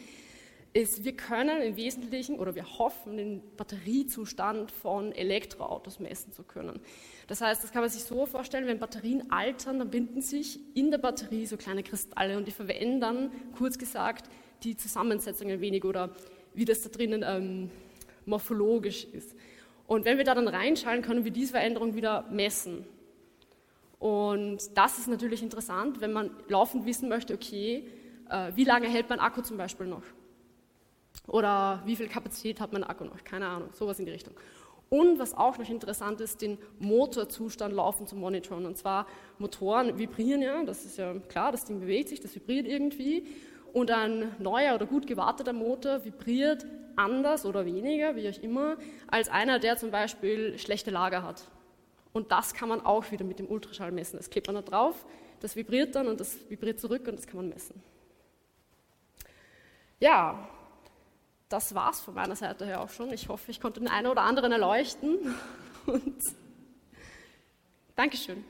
ist, 0.75 1.05
wir 1.05 1.17
können 1.17 1.63
im 1.63 1.77
Wesentlichen 1.77 2.39
oder 2.39 2.57
wir 2.57 2.79
hoffen, 2.79 3.17
den 3.17 3.43
Batteriezustand 3.57 4.73
von 4.73 5.13
Elektroautos 5.13 6.01
messen 6.01 6.33
zu 6.33 6.43
können. 6.43 6.81
Das 7.29 7.41
heißt, 7.41 7.63
das 7.63 7.71
kann 7.71 7.83
man 7.83 7.91
sich 7.91 8.03
so 8.03 8.27
vorstellen, 8.27 8.67
wenn 8.67 8.81
Batterien 8.81 9.31
altern, 9.31 9.79
dann 9.79 9.91
binden 9.91 10.21
sich 10.21 10.59
in 10.75 10.91
der 10.91 10.99
Batterie 10.99 11.47
so 11.47 11.57
kleine 11.57 11.85
Kristalle 11.85 12.37
und 12.37 12.49
die 12.49 12.53
verändern, 12.53 13.31
kurz 13.57 13.79
gesagt, 13.79 14.29
die 14.65 14.77
Zusammensetzung 14.77 15.49
ein 15.49 15.61
wenig 15.61 15.85
oder 15.85 16.11
wie 16.55 16.65
das 16.65 16.83
da 16.83 16.89
drinnen 16.89 17.25
ähm, 17.27 17.71
morphologisch 18.27 19.05
ist. 19.05 19.35
Und 19.87 20.05
wenn 20.05 20.17
wir 20.17 20.25
da 20.25 20.35
dann 20.35 20.49
reinschauen, 20.49 21.03
können 21.03 21.25
wir 21.25 21.31
diese 21.31 21.53
Veränderung 21.53 21.95
wieder 21.95 22.25
messen. 22.31 22.87
Und 23.99 24.77
das 24.77 24.99
ist 24.99 25.09
natürlich 25.09 25.43
interessant, 25.43 26.01
wenn 26.01 26.13
man 26.13 26.31
laufend 26.49 26.87
wissen 26.87 27.09
möchte, 27.09 27.35
okay, 27.35 27.89
äh, 28.31 28.53
wie 28.55 28.65
lange 28.65 28.89
hält 28.89 29.09
mein 29.09 29.21
Akku 29.21 29.43
zum 29.43 29.57
Beispiel 29.57 29.87
noch? 29.87 30.03
Oder 31.27 31.83
wie 31.87 31.97
viel 31.97 32.09
Kapazität 32.09 32.61
hat 32.61 32.73
mein 32.73 32.85
Akku 32.85 33.05
noch? 33.05 33.23
Keine 33.25 33.47
Ahnung, 33.47 33.69
sowas 33.73 33.99
in 33.99 34.07
die 34.07 34.13
Richtung. 34.13 34.35
Und 34.91 35.19
was 35.19 35.35
auch 35.35 35.59
noch 35.59 35.69
interessant 35.69 36.21
ist, 36.21 36.43
den 36.43 36.59
Motorzustand 36.79 37.75
laufen 37.75 38.07
zu 38.07 38.17
monitoren. 38.17 38.67
Und 38.67 38.77
zwar 38.77 39.07
Motoren 39.39 39.99
vibrieren 39.99 40.43
ja, 40.43 40.63
das 40.65 40.85
ist 40.85 40.99
ja 40.99 41.15
klar, 41.29 41.53
das 41.53 41.65
Ding 41.65 41.81
bewegt 41.81 42.11
sich, 42.11 42.21
das 42.21 42.35
vibriert 42.35 42.67
irgendwie. 42.67 43.27
Und 43.75 43.91
ein 43.91 44.35
neuer 44.39 44.77
oder 44.77 44.87
gut 44.87 45.07
gewarteter 45.07 45.53
Motor 45.53 46.05
vibriert 46.05 46.65
anders 46.95 47.45
oder 47.45 47.67
weniger, 47.67 48.15
wie 48.15 48.31
auch 48.31 48.41
immer, 48.41 48.77
als 49.09 49.29
einer, 49.29 49.59
der 49.59 49.77
zum 49.77 49.91
Beispiel 49.91 50.57
schlechte 50.59 50.93
Lager 50.93 51.25
hat. 51.25 51.43
Und 52.13 52.31
das 52.31 52.55
kann 52.55 52.69
man 52.69 52.87
auch 52.87 53.11
wieder 53.11 53.25
mit 53.25 53.41
dem 53.41 53.49
Ultraschall 53.49 53.91
messen. 53.91 54.17
Das 54.17 54.31
klebt 54.31 54.47
man 54.47 54.55
da 54.55 54.63
drauf, 54.63 55.05
das 55.41 55.57
vibriert 55.57 55.97
dann 55.97 56.07
und 56.07 56.21
das 56.21 56.39
vibriert 56.49 56.79
zurück 56.79 57.09
und 57.09 57.19
das 57.19 57.27
kann 57.27 57.37
man 57.37 57.49
messen. 57.49 57.83
Ja, 59.99 60.49
das 61.49 61.75
war's 61.75 62.01
von 62.01 62.15
meiner 62.15 62.37
Seite 62.37 62.67
her 62.67 62.81
auch 62.81 62.91
schon. 62.91 63.13
Ich 63.13 63.29
hoffe, 63.29 63.51
ich 63.51 63.61
konnte 63.61 63.81
den 63.81 63.89
einen 63.89 64.07
oder 64.07 64.23
anderen 64.23 64.53
erleuchten. 64.53 65.35
Und 65.87 66.23
Dankeschön. 67.97 68.45